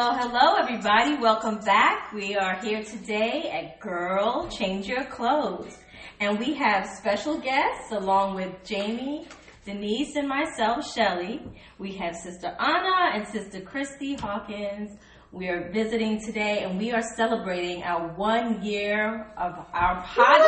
Hello, 0.00 0.12
hello, 0.12 0.28
hello, 0.30 0.54
everybody. 0.54 1.16
Welcome 1.16 1.58
back. 1.58 2.12
We 2.12 2.36
are 2.36 2.54
here 2.60 2.84
today 2.84 3.50
at 3.50 3.80
Girl 3.80 4.48
Change 4.48 4.86
Your 4.86 5.04
Clothes. 5.06 5.76
And 6.20 6.38
we 6.38 6.54
have 6.54 6.86
special 6.86 7.40
guests 7.40 7.90
along 7.90 8.36
with 8.36 8.62
Jamie, 8.62 9.26
Denise, 9.64 10.14
and 10.14 10.28
myself, 10.28 10.88
Shelly. 10.94 11.42
We 11.80 11.94
have 11.96 12.14
Sister 12.14 12.56
Anna 12.60 13.10
and 13.12 13.26
Sister 13.26 13.60
Christy 13.60 14.14
Hawkins. 14.14 14.96
We 15.32 15.48
are 15.48 15.68
visiting 15.72 16.24
today 16.24 16.60
and 16.62 16.78
we 16.78 16.92
are 16.92 17.02
celebrating 17.16 17.82
our 17.82 18.14
one 18.14 18.62
year 18.62 19.32
of 19.36 19.66
our 19.72 20.04
podcast. 20.04 20.44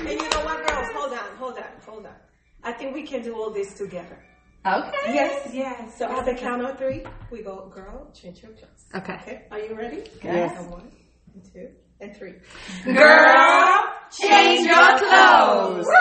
And 0.00 0.10
you 0.10 0.28
know 0.28 0.44
what, 0.44 0.66
girls? 0.66 0.88
Hold 0.92 1.12
on, 1.14 1.36
hold 1.38 1.56
on, 1.56 1.64
hold 1.86 2.04
on. 2.04 2.16
I 2.62 2.72
think 2.72 2.94
we 2.94 3.04
can 3.04 3.22
do 3.22 3.34
all 3.36 3.48
this 3.48 3.72
together. 3.78 4.18
Okay. 4.66 5.14
Yes, 5.14 5.50
yes. 5.52 5.96
So 5.96 6.06
at 6.10 6.24
the 6.26 6.34
count 6.34 6.60
of 6.62 6.76
three, 6.76 7.04
we 7.30 7.42
go, 7.42 7.70
girl, 7.72 8.10
change 8.12 8.42
your 8.42 8.50
clothes. 8.50 8.84
Okay. 8.96 9.14
Okay, 9.22 9.42
are 9.52 9.60
you 9.60 9.74
ready? 9.76 10.02
Yes. 10.24 10.56
So 10.58 10.64
one, 10.70 10.90
and 11.34 11.44
two, 11.52 11.68
and 12.00 12.16
three. 12.16 12.34
Girl, 12.84 13.84
change 14.10 14.66
your 14.66 14.98
clothes. 14.98 15.86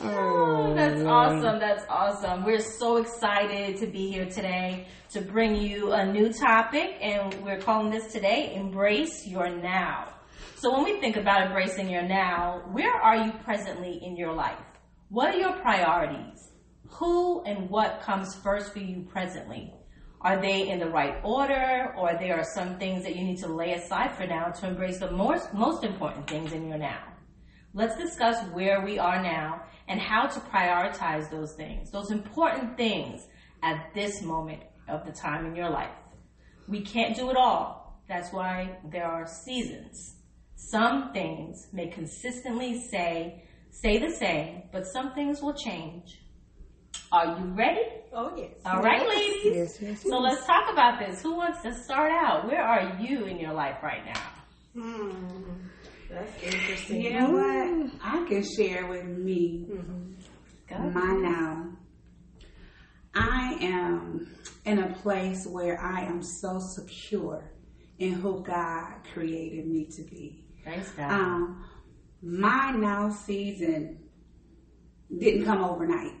Oh, 0.00 0.70
oh, 0.70 0.74
that's 0.74 1.02
awesome. 1.02 1.58
That's 1.58 1.84
awesome. 1.88 2.44
We're 2.44 2.60
so 2.60 2.96
excited 2.98 3.76
to 3.78 3.86
be 3.86 4.10
here 4.10 4.26
today 4.26 4.86
to 5.10 5.20
bring 5.20 5.56
you 5.56 5.92
a 5.92 6.06
new 6.06 6.32
topic, 6.32 6.96
and 7.00 7.34
we're 7.42 7.60
calling 7.60 7.90
this 7.90 8.12
today 8.12 8.54
Embrace 8.54 9.26
Your 9.26 9.48
Now. 9.50 10.14
So, 10.56 10.72
when 10.72 10.84
we 10.84 11.00
think 11.00 11.16
about 11.16 11.46
embracing 11.46 11.88
your 11.88 12.02
now, 12.02 12.62
where 12.72 12.94
are 12.94 13.16
you 13.16 13.32
presently 13.44 14.00
in 14.02 14.16
your 14.16 14.32
life? 14.32 14.58
What 15.08 15.34
are 15.34 15.38
your 15.38 15.52
priorities? 15.52 16.50
Who 16.90 17.42
and 17.44 17.70
what 17.70 18.02
comes 18.02 18.34
first 18.34 18.72
for 18.72 18.80
you 18.80 19.06
presently? 19.10 19.72
Are 20.20 20.40
they 20.40 20.68
in 20.68 20.80
the 20.80 20.90
right 20.90 21.20
order, 21.22 21.94
or 21.96 22.14
there 22.18 22.38
are 22.38 22.44
some 22.54 22.78
things 22.78 23.04
that 23.04 23.14
you 23.14 23.24
need 23.24 23.38
to 23.38 23.48
lay 23.48 23.74
aside 23.74 24.16
for 24.16 24.26
now 24.26 24.48
to 24.50 24.66
embrace 24.66 24.98
the 24.98 25.12
most, 25.12 25.54
most 25.54 25.84
important 25.84 26.28
things 26.28 26.52
in 26.52 26.66
your 26.66 26.78
now? 26.78 27.04
Let's 27.72 27.96
discuss 27.96 28.44
where 28.52 28.84
we 28.84 28.98
are 28.98 29.22
now 29.22 29.62
and 29.86 30.00
how 30.00 30.26
to 30.26 30.40
prioritize 30.40 31.30
those 31.30 31.54
things, 31.54 31.90
those 31.90 32.10
important 32.10 32.76
things 32.76 33.26
at 33.62 33.94
this 33.94 34.22
moment 34.22 34.62
of 34.88 35.06
the 35.06 35.12
time 35.12 35.46
in 35.46 35.54
your 35.54 35.70
life. 35.70 35.94
We 36.66 36.80
can't 36.82 37.14
do 37.14 37.30
it 37.30 37.36
all. 37.36 38.02
That's 38.08 38.32
why 38.32 38.78
there 38.90 39.06
are 39.06 39.26
seasons. 39.26 40.16
Some 40.58 41.12
things 41.12 41.68
may 41.72 41.86
consistently 41.86 42.80
say, 42.90 43.44
stay 43.70 43.98
the 43.98 44.10
same, 44.10 44.64
but 44.72 44.86
some 44.86 45.14
things 45.14 45.40
will 45.40 45.54
change. 45.54 46.20
Are 47.12 47.38
you 47.38 47.54
ready? 47.54 47.86
Oh, 48.12 48.36
yes. 48.36 48.50
All 48.66 48.82
right, 48.82 49.08
ladies. 49.08 49.54
Yes, 49.54 49.78
yes, 49.80 50.02
So 50.02 50.18
let's 50.18 50.44
talk 50.44 50.70
about 50.70 50.98
this. 50.98 51.22
Who 51.22 51.36
wants 51.36 51.62
to 51.62 51.72
start 51.72 52.10
out? 52.10 52.46
Where 52.46 52.60
are 52.62 52.98
you 53.00 53.24
in 53.24 53.38
your 53.38 53.52
life 53.54 53.76
right 53.82 54.04
now? 54.04 54.20
Hmm. 54.74 55.54
That's 56.10 56.42
interesting. 56.42 57.02
You 57.02 57.20
know 57.20 57.30
what? 57.30 57.92
I 58.02 58.26
can 58.28 58.42
share 58.42 58.88
with 58.88 59.06
me 59.06 59.68
Go. 60.68 60.76
my 60.76 61.14
now. 61.20 61.66
I 63.14 63.58
am 63.60 64.28
in 64.64 64.80
a 64.80 64.92
place 64.96 65.46
where 65.46 65.80
I 65.80 66.02
am 66.02 66.20
so 66.20 66.58
secure 66.58 67.52
in 67.98 68.12
who 68.12 68.42
God 68.42 68.94
created 69.14 69.66
me 69.66 69.86
to 69.96 70.02
be. 70.02 70.47
Praise 70.68 70.90
God. 70.90 71.10
Um, 71.10 71.64
my 72.20 72.72
now 72.72 73.08
season 73.08 74.00
didn't 75.18 75.46
come 75.46 75.64
overnight. 75.64 76.12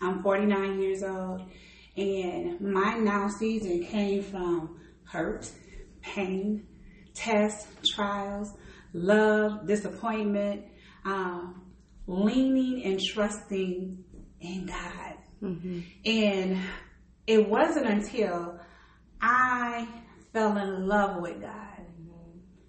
I'm 0.00 0.22
49 0.22 0.80
years 0.80 1.02
old, 1.02 1.42
and 1.96 2.60
my 2.60 2.96
now 2.98 3.26
season 3.26 3.84
came 3.84 4.22
from 4.22 4.78
hurt, 5.02 5.50
pain, 6.02 6.68
tests, 7.14 7.66
trials, 7.90 8.52
love, 8.92 9.66
disappointment, 9.66 10.66
um, 11.04 11.72
leaning 12.06 12.84
and 12.84 13.00
trusting 13.02 14.04
in 14.38 14.66
God. 14.66 15.14
And 16.04 16.60
it 17.26 17.48
wasn't 17.48 17.86
until 17.86 18.60
I 19.20 19.88
fell 20.32 20.56
in 20.58 20.86
love 20.86 21.20
with 21.20 21.40
God 21.40 21.73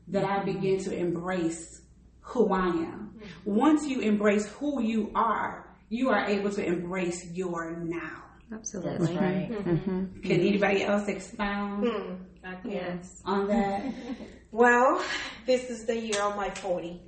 that 0.10 0.24
I 0.26 0.44
begin 0.44 0.80
to 0.84 0.96
embrace 0.96 1.82
who 2.22 2.52
I 2.54 2.68
am. 2.68 3.20
Once 3.46 3.86
you 3.88 4.02
embrace 4.02 4.48
who 4.48 4.82
you 4.82 5.12
are, 5.16 5.76
you 5.90 6.10
are 6.10 6.26
able 6.26 6.52
to 6.52 6.64
embrace 6.66 7.26
your 7.34 7.76
now. 7.78 8.24
Absolutely. 8.54 9.08
That's 9.08 9.12
right. 9.20 9.50
Can 9.66 10.22
anybody 10.32 10.84
else 10.84 11.08
expound 11.08 11.88
Hmm. 11.88 12.70
Yes. 12.70 13.22
on 13.26 13.48
that? 13.48 13.94
Well, 14.52 15.04
this 15.46 15.70
is 15.70 15.86
the 15.86 16.00
year 16.00 16.22
of 16.22 16.38
my 16.38 16.50
40. 16.50 17.02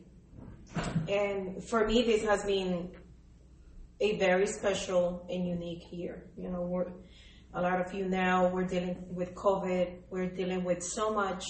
And 1.08 1.64
for 1.69 1.88
me, 1.88 2.03
this 2.03 2.24
has 2.25 2.44
been 2.44 2.91
a 4.02 4.18
very 4.18 4.47
special 4.47 5.25
and 5.29 5.47
unique 5.47 5.84
year. 5.91 6.25
You 6.35 6.50
know, 6.50 6.64
we're, 6.64 6.88
a 7.53 7.62
lot 7.62 7.79
of 7.79 7.94
you 7.94 8.09
now, 8.09 8.50
we're 8.50 8.66
dealing 8.66 8.97
with 9.12 9.34
COVID, 9.34 9.94
we're 10.09 10.29
dealing 10.29 10.66
with 10.66 10.84
so 10.84 11.14
much 11.14 11.46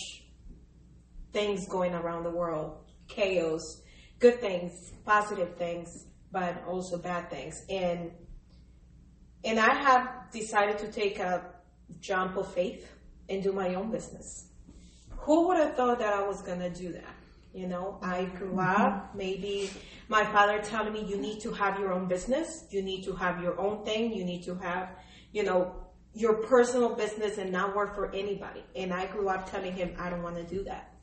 things 1.34 1.68
going 1.68 1.94
around 1.94 2.24
the 2.24 2.32
world 2.32 2.78
chaos, 3.08 3.82
good 4.20 4.42
things, 4.42 4.92
positive 5.06 5.56
things, 5.56 6.08
but 6.32 6.62
also 6.68 6.98
bad 6.98 7.30
things. 7.30 7.64
And 7.70 8.12
and 9.44 9.60
I 9.60 9.74
have 9.74 10.32
decided 10.32 10.78
to 10.80 10.92
take 10.92 11.20
a 11.20 11.42
jump 12.00 12.36
of 12.36 12.52
faith 12.54 12.92
and 13.30 13.42
do 13.42 13.54
my 13.54 13.76
own 13.76 13.92
business 13.92 14.48
who 15.28 15.46
would 15.46 15.58
have 15.58 15.76
thought 15.76 16.00
that 16.00 16.14
I 16.14 16.26
was 16.26 16.42
gonna 16.42 16.70
do 16.70 16.94
that? 16.94 17.16
You 17.54 17.68
know, 17.68 18.00
I 18.02 18.26
grew 18.26 18.52
mm-hmm. 18.52 18.82
up, 18.82 19.14
maybe 19.14 19.70
my 20.08 20.24
father 20.24 20.60
telling 20.62 20.94
me 20.94 21.04
you 21.04 21.18
need 21.18 21.42
to 21.42 21.52
have 21.52 21.78
your 21.78 21.92
own 21.92 22.08
business, 22.08 22.66
you 22.70 22.82
need 22.82 23.04
to 23.04 23.14
have 23.14 23.44
your 23.44 23.60
own 23.60 23.84
thing, 23.84 24.14
you 24.14 24.24
need 24.24 24.44
to 24.44 24.56
have, 24.56 24.92
you 25.34 25.44
know, 25.44 25.76
your 26.14 26.36
personal 26.44 26.96
business 26.96 27.38
and 27.40 27.52
not 27.52 27.76
work 27.76 27.94
for 27.94 28.10
anybody. 28.16 28.64
And 28.74 28.94
I 28.94 29.08
grew 29.08 29.28
up 29.28 29.52
telling 29.52 29.74
him 29.74 29.94
I 30.00 30.10
don't 30.10 30.24
wanna 30.24 30.44
do 30.44 30.64
that. 30.64 30.94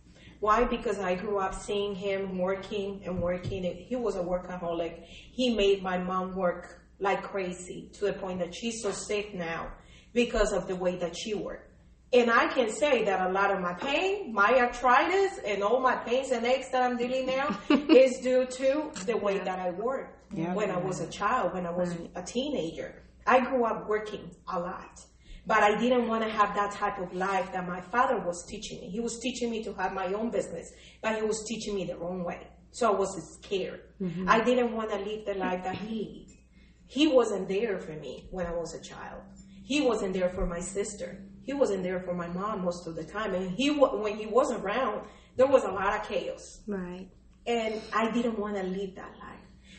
Why? 0.40 0.64
Because 0.64 0.98
I 0.98 1.14
grew 1.14 1.38
up 1.38 1.54
seeing 1.54 1.94
him 1.94 2.38
working 2.38 3.02
and 3.04 3.20
working. 3.22 3.64
He 3.64 3.96
was 3.96 4.16
a 4.16 4.22
workaholic. 4.22 5.04
He 5.06 5.54
made 5.54 5.82
my 5.82 5.98
mom 5.98 6.34
work 6.34 6.82
like 6.98 7.22
crazy 7.22 7.90
to 7.94 8.06
the 8.06 8.12
point 8.12 8.38
that 8.40 8.54
she's 8.54 8.82
so 8.82 8.90
sick 8.90 9.34
now 9.34 9.72
because 10.12 10.52
of 10.52 10.66
the 10.68 10.76
way 10.76 10.96
that 10.96 11.16
she 11.16 11.34
worked. 11.34 11.70
And 12.12 12.30
I 12.30 12.46
can 12.46 12.70
say 12.70 13.04
that 13.06 13.28
a 13.28 13.32
lot 13.32 13.50
of 13.50 13.60
my 13.60 13.74
pain, 13.74 14.32
my 14.32 14.54
arthritis, 14.60 15.40
and 15.44 15.64
all 15.64 15.80
my 15.80 15.96
pains 15.96 16.30
and 16.30 16.46
aches 16.46 16.68
that 16.68 16.82
I'm 16.82 16.96
dealing 16.96 17.26
now 17.26 17.58
is 17.88 18.18
due 18.18 18.46
to 18.46 18.90
the 19.04 19.16
way 19.16 19.38
that 19.38 19.58
I 19.58 19.70
worked 19.70 20.32
when 20.32 20.70
I 20.70 20.78
was 20.78 21.00
a 21.00 21.08
child, 21.08 21.54
when 21.54 21.66
I 21.66 21.70
was 21.70 21.92
a 22.14 22.22
teenager. 22.22 23.02
I 23.26 23.40
grew 23.40 23.64
up 23.64 23.88
working 23.88 24.30
a 24.46 24.60
lot, 24.60 25.00
but 25.46 25.62
I 25.62 25.78
didn't 25.78 26.08
want 26.08 26.24
to 26.24 26.30
have 26.30 26.54
that 26.54 26.72
type 26.72 26.98
of 26.98 27.12
life 27.14 27.52
that 27.52 27.66
my 27.68 27.80
father 27.80 28.18
was 28.18 28.46
teaching 28.46 28.80
me. 28.80 28.90
He 28.90 29.00
was 29.00 29.18
teaching 29.18 29.50
me 29.50 29.62
to 29.64 29.74
have 29.74 29.92
my 29.92 30.06
own 30.06 30.30
business, 30.30 30.72
but 31.02 31.16
he 31.16 31.22
was 31.22 31.44
teaching 31.44 31.74
me 31.74 31.84
the 31.84 31.96
wrong 31.96 32.24
way. 32.24 32.48
So 32.70 32.92
I 32.92 32.98
was 32.98 33.38
scared. 33.40 33.82
Mm-hmm. 34.00 34.28
I 34.28 34.42
didn't 34.42 34.72
want 34.72 34.90
to 34.90 34.96
live 34.96 35.26
the 35.26 35.34
life 35.34 35.62
that 35.64 35.76
he 35.76 36.26
lived. 36.26 36.40
He 36.86 37.06
wasn't 37.06 37.48
there 37.48 37.78
for 37.78 37.92
me 37.92 38.28
when 38.30 38.46
I 38.46 38.52
was 38.52 38.74
a 38.74 38.82
child. 38.82 39.22
He 39.64 39.80
wasn't 39.80 40.12
there 40.12 40.30
for 40.30 40.46
my 40.46 40.60
sister. 40.60 41.24
He 41.42 41.52
wasn't 41.52 41.82
there 41.82 42.00
for 42.00 42.14
my 42.14 42.28
mom 42.28 42.64
most 42.64 42.86
of 42.86 42.96
the 42.96 43.04
time. 43.04 43.34
And 43.34 43.50
he, 43.50 43.70
when 43.70 44.16
he 44.16 44.26
wasn't 44.26 44.64
around, 44.64 45.06
there 45.36 45.46
was 45.46 45.64
a 45.64 45.70
lot 45.70 45.98
of 45.98 46.08
chaos. 46.08 46.60
Right. 46.66 47.08
And 47.46 47.80
I 47.92 48.10
didn't 48.10 48.38
want 48.38 48.56
to 48.56 48.62
live 48.62 48.94
that 48.96 49.12
life. 49.18 49.34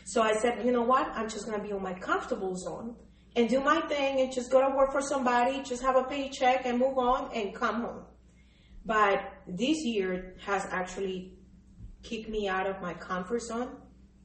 So 0.06 0.22
I 0.22 0.36
said, 0.36 0.66
you 0.66 0.72
know 0.72 0.84
what? 0.84 1.08
I'm 1.10 1.30
just 1.30 1.46
going 1.46 1.60
to 1.60 1.66
be 1.66 1.74
on 1.74 1.82
my 1.82 1.94
comfortable 1.94 2.56
zone 2.56 2.96
and 3.36 3.50
do 3.50 3.60
my 3.60 3.82
thing 3.82 4.22
and 4.22 4.32
just 4.32 4.50
go 4.52 4.62
to 4.62 4.76
work 4.76 4.92
for 4.92 5.02
somebody, 5.02 5.62
just 5.62 5.82
have 5.82 5.96
a 5.96 6.04
paycheck 6.04 6.66
and 6.66 6.80
move 6.80 6.98
on 6.98 7.30
and 7.36 7.54
come 7.54 7.82
home. 7.82 8.04
But 8.86 9.34
this 9.48 9.84
year 9.84 10.36
has 10.46 10.66
actually 10.72 11.34
kicked 12.04 12.30
me 12.30 12.48
out 12.48 12.68
of 12.68 12.82
my 12.82 12.94
comfort 12.94 13.42
zone. 13.42 13.78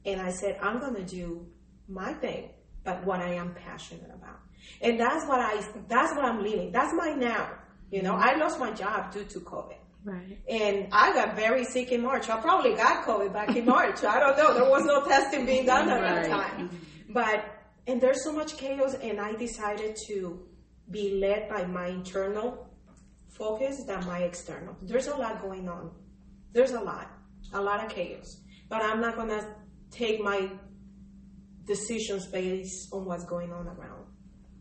And 0.05 0.21
I 0.21 0.31
said, 0.31 0.59
I'm 0.63 0.79
going 0.79 0.95
to 0.95 1.05
do 1.05 1.47
my 1.89 2.13
thing, 2.15 2.51
but 2.85 3.05
what 3.05 3.21
I 3.21 3.35
am 3.35 3.55
passionate 3.55 4.11
about. 4.15 4.39
And 4.81 4.99
that's 5.01 5.27
what 5.27 5.41
I, 5.41 5.63
that's 5.89 6.15
what 6.15 6.25
I'm 6.25 6.43
living. 6.43 6.71
That's 6.73 6.93
my 6.95 7.11
now. 7.11 7.51
You 7.91 8.03
know, 8.03 8.15
I 8.15 8.37
lost 8.37 8.59
my 8.59 8.73
job 8.73 9.13
due 9.13 9.25
to 9.25 9.41
COVID. 9.41 9.77
Right. 10.05 10.39
And 10.49 10.89
I 10.93 11.13
got 11.13 11.37
very 11.37 11.65
sick 11.65 11.93
in 11.93 12.03
March. 12.03 12.31
I 12.31 12.41
probably 12.41 12.75
got 12.75 13.05
COVID 13.05 13.33
back 13.33 13.55
in 13.55 13.67
March. 13.67 14.03
I 14.05 14.21
don't 14.21 14.37
know. 14.39 14.55
There 14.55 14.71
was 14.71 14.85
no 14.85 15.05
testing 15.05 15.45
being 15.45 15.67
done 15.67 15.91
at 15.91 16.01
that 16.01 16.29
time. 16.29 16.71
But, 17.11 17.60
and 17.91 18.01
there's 18.01 18.23
so 18.23 18.33
much 18.33 18.57
chaos, 18.57 18.95
and 18.95 19.21
I 19.21 19.33
decided 19.35 19.97
to 20.07 20.47
be 20.91 21.19
led 21.21 21.49
by 21.49 21.65
my 21.67 21.89
internal 21.89 22.69
focus 23.29 23.83
than 23.85 24.07
my 24.07 24.21
external. 24.21 24.77
There's 24.83 25.09
a 25.09 25.17
lot 25.17 25.43
going 25.43 25.69
on. 25.69 25.91
There's 26.53 26.71
a 26.71 26.81
lot, 26.81 27.11
a 27.53 27.61
lot 27.61 27.85
of 27.85 27.91
chaos. 27.91 28.43
But 28.69 28.83
I'm 28.83 29.01
not 29.01 29.17
to 29.17 29.45
take 29.91 30.21
my 30.23 30.51
decisions 31.65 32.27
based 32.27 32.93
on 32.93 33.07
what's 33.07 33.25
going 33.25 33.53
on 33.53 33.67
around, 33.67 34.05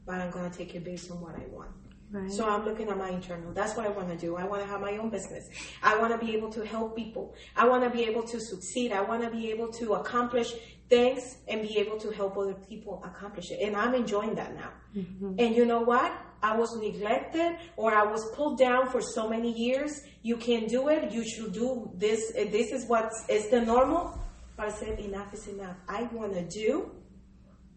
but 0.08 0.16
I'm 0.16 0.32
gonna 0.32 0.50
take 0.50 0.74
it 0.74 0.84
based 0.84 1.12
on 1.12 1.22
what 1.22 1.36
I 1.36 1.46
want. 1.52 1.70
Right. 2.12 2.32
So 2.32 2.50
I'm 2.50 2.66
looking 2.66 2.90
at 2.90 2.98
my 2.98 3.10
internal. 3.10 3.54
That's 3.54 3.78
what 3.78 3.86
I 3.86 3.90
want 3.90 4.10
to 4.10 4.18
do. 4.18 4.36
I 4.36 4.44
want 4.44 4.64
to 4.64 4.68
have 4.68 4.82
my 4.82 4.98
own 4.98 5.12
business. 5.12 5.48
I 5.84 5.96
want 6.00 6.12
to 6.20 6.26
be 6.26 6.36
able 6.36 6.52
to 6.54 6.66
help 6.66 6.96
people. 6.96 7.36
I 7.56 7.68
want 7.68 7.84
to 7.84 7.92
be 7.92 8.04
able 8.06 8.24
to 8.24 8.40
succeed. 8.40 8.92
I 8.92 9.02
want 9.02 9.22
to 9.22 9.30
be 9.30 9.52
able 9.52 9.72
to 9.74 9.94
accomplish 9.94 10.54
things 10.90 11.38
and 11.48 11.62
be 11.62 11.78
able 11.78 11.98
to 12.00 12.10
help 12.12 12.38
other 12.38 12.56
people 12.56 13.02
accomplish 13.06 13.52
it. 13.52 13.60
And 13.62 13.76
I'm 13.76 13.94
enjoying 13.94 14.36
that 14.36 14.56
now. 14.56 14.72
Mm-hmm. 14.96 15.36
And 15.38 15.56
you 15.56 15.66
know 15.66 15.82
what? 15.82 16.12
I 16.42 16.56
was 16.56 16.76
neglected 16.78 17.58
or 17.76 17.94
I 17.94 18.04
was 18.04 18.26
pulled 18.36 18.58
down 18.58 18.90
for 18.90 19.02
so 19.02 19.30
many 19.30 19.52
years. 19.52 20.02
You 20.24 20.38
can't 20.38 20.68
do 20.70 20.88
it. 20.90 21.12
You 21.12 21.24
should 21.28 21.54
do 21.54 21.92
this. 21.96 22.32
This 22.34 22.72
is 22.72 22.86
what 22.88 23.12
is 23.28 23.50
the 23.50 23.62
normal. 23.62 24.18
But 24.58 24.68
I 24.68 24.72
said, 24.72 25.00
enough 25.00 25.34
is 25.34 25.48
enough. 25.48 25.76
I 25.88 26.04
want 26.04 26.34
to 26.34 26.44
do 26.44 26.92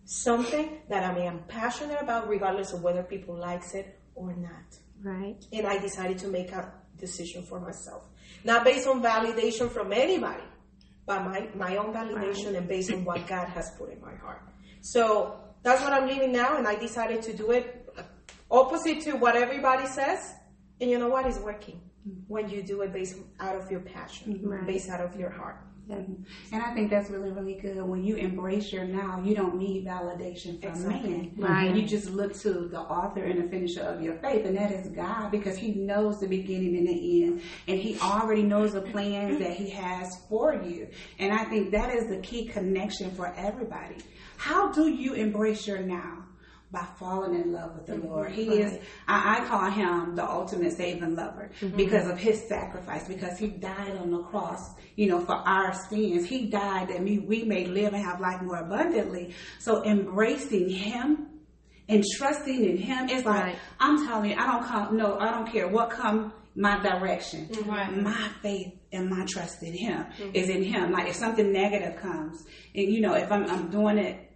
something 0.04 0.78
that 0.88 1.04
I 1.04 1.20
am 1.20 1.40
passionate 1.48 1.98
about, 2.00 2.28
regardless 2.28 2.72
of 2.72 2.82
whether 2.82 3.02
people 3.02 3.36
likes 3.36 3.74
it 3.74 3.98
or 4.14 4.34
not. 4.34 4.68
right. 5.02 5.44
And 5.52 5.66
I 5.66 5.78
decided 5.78 6.18
to 6.18 6.28
make 6.28 6.52
a 6.52 6.72
decision 6.98 7.42
for 7.42 7.60
myself, 7.60 8.08
not 8.44 8.64
based 8.64 8.86
on 8.86 9.02
validation 9.02 9.70
from 9.70 9.92
anybody, 9.92 10.42
but 11.06 11.24
my 11.24 11.48
my 11.54 11.76
own 11.76 11.92
validation 11.92 12.56
and 12.56 12.68
based 12.68 12.92
on 12.92 13.04
what 13.04 13.26
God 13.34 13.48
has 13.48 13.70
put 13.72 13.90
in 13.92 14.00
my 14.00 14.14
heart. 14.14 14.42
So 14.80 15.38
that's 15.62 15.82
what 15.82 15.92
I'm 15.92 16.06
living 16.08 16.32
now, 16.32 16.56
and 16.56 16.66
I 16.66 16.74
decided 16.74 17.22
to 17.22 17.32
do 17.32 17.50
it 17.52 17.88
uh, 17.96 18.02
opposite 18.50 19.00
to 19.02 19.12
what 19.12 19.36
everybody 19.36 19.86
says. 19.86 20.34
And 20.80 20.90
you 20.90 20.98
know 20.98 21.08
what? 21.08 21.26
It's 21.26 21.38
working 21.38 21.80
mm-hmm. 22.06 22.20
when 22.26 22.48
you 22.48 22.62
do 22.62 22.82
it 22.82 22.92
based 22.92 23.16
out 23.38 23.54
of 23.56 23.70
your 23.70 23.80
passion, 23.80 24.40
Right. 24.42 24.66
based 24.66 24.88
out 24.90 25.00
of 25.00 25.18
your 25.18 25.30
heart. 25.30 25.58
And 25.92 26.62
I 26.62 26.74
think 26.74 26.90
that's 26.90 27.10
really, 27.10 27.30
really 27.30 27.54
good. 27.54 27.82
When 27.82 28.02
you 28.02 28.16
embrace 28.16 28.72
your 28.72 28.84
now, 28.84 29.22
you 29.24 29.34
don't 29.34 29.56
need 29.56 29.86
validation 29.86 30.60
from 30.60 30.70
Exactly. 30.70 31.10
man. 31.10 31.32
Right. 31.36 31.74
You 31.74 31.86
just 31.86 32.10
look 32.10 32.34
to 32.40 32.68
the 32.68 32.80
author 32.80 33.24
and 33.24 33.42
the 33.42 33.48
finisher 33.48 33.82
of 33.82 34.02
your 34.02 34.16
faith, 34.16 34.44
and 34.46 34.56
that 34.56 34.72
is 34.72 34.88
God, 34.88 35.30
because 35.30 35.56
He 35.56 35.72
knows 35.72 36.20
the 36.20 36.28
beginning 36.28 36.76
and 36.76 36.88
the 36.88 37.24
end, 37.24 37.42
and 37.68 37.78
He 37.78 37.98
already 38.00 38.42
knows 38.42 38.72
the 38.72 38.82
plans 38.82 39.34
mm-hmm. 39.34 39.42
that 39.42 39.52
He 39.52 39.70
has 39.70 40.16
for 40.28 40.54
you. 40.54 40.88
And 41.18 41.32
I 41.32 41.44
think 41.44 41.70
that 41.72 41.94
is 41.94 42.08
the 42.08 42.18
key 42.18 42.46
connection 42.46 43.10
for 43.12 43.32
everybody. 43.36 43.96
How 44.36 44.72
do 44.72 44.88
you 44.88 45.14
embrace 45.14 45.66
your 45.66 45.78
now? 45.78 46.24
By 46.72 46.86
falling 46.98 47.34
in 47.38 47.52
love 47.52 47.74
with 47.74 47.86
the 47.86 47.92
mm-hmm. 47.92 48.08
Lord. 48.08 48.32
He 48.32 48.48
is, 48.48 48.78
I, 49.06 49.40
I 49.40 49.46
call 49.46 49.70
him 49.70 50.16
the 50.16 50.24
ultimate 50.24 50.72
saving 50.72 51.14
lover 51.14 51.50
mm-hmm. 51.60 51.76
because 51.76 52.08
of 52.08 52.18
his 52.18 52.48
sacrifice, 52.48 53.06
because 53.06 53.38
he 53.38 53.48
died 53.48 53.98
on 53.98 54.10
the 54.10 54.22
cross, 54.22 54.74
you 54.96 55.06
know, 55.06 55.20
for 55.20 55.34
our 55.34 55.74
sins. 55.74 56.26
He 56.26 56.46
died 56.46 56.88
that 56.88 57.02
we, 57.02 57.18
we 57.18 57.44
may 57.44 57.66
live 57.66 57.92
and 57.92 58.02
have 58.02 58.20
life 58.20 58.40
more 58.40 58.56
abundantly. 58.56 59.34
So 59.58 59.84
embracing 59.84 60.70
him 60.70 61.28
and 61.88 62.02
trusting 62.16 62.64
in 62.64 62.78
him 62.78 63.10
is 63.10 63.26
like, 63.26 63.44
Right. 63.44 63.58
I'm 63.78 64.06
telling 64.06 64.30
you, 64.30 64.36
I 64.38 64.46
don't 64.46 64.64
come, 64.64 64.96
no, 64.96 65.18
I 65.18 65.30
don't 65.30 65.52
care 65.52 65.68
what 65.68 65.90
come 65.90 66.32
my 66.54 66.82
direction. 66.82 67.48
Right. 67.66 67.94
My 67.94 68.30
faith 68.42 68.74
and 68.92 69.08
my 69.08 69.24
trust 69.28 69.62
in 69.62 69.72
him 69.72 70.04
mm-hmm. 70.04 70.30
is 70.34 70.48
in 70.48 70.62
him. 70.62 70.92
Like 70.92 71.08
if 71.08 71.16
something 71.16 71.52
negative 71.52 72.00
comes 72.00 72.44
and 72.74 72.92
you 72.92 73.00
know, 73.00 73.14
if 73.14 73.30
I'm, 73.30 73.44
I'm 73.44 73.70
doing 73.70 73.98
it 73.98 74.31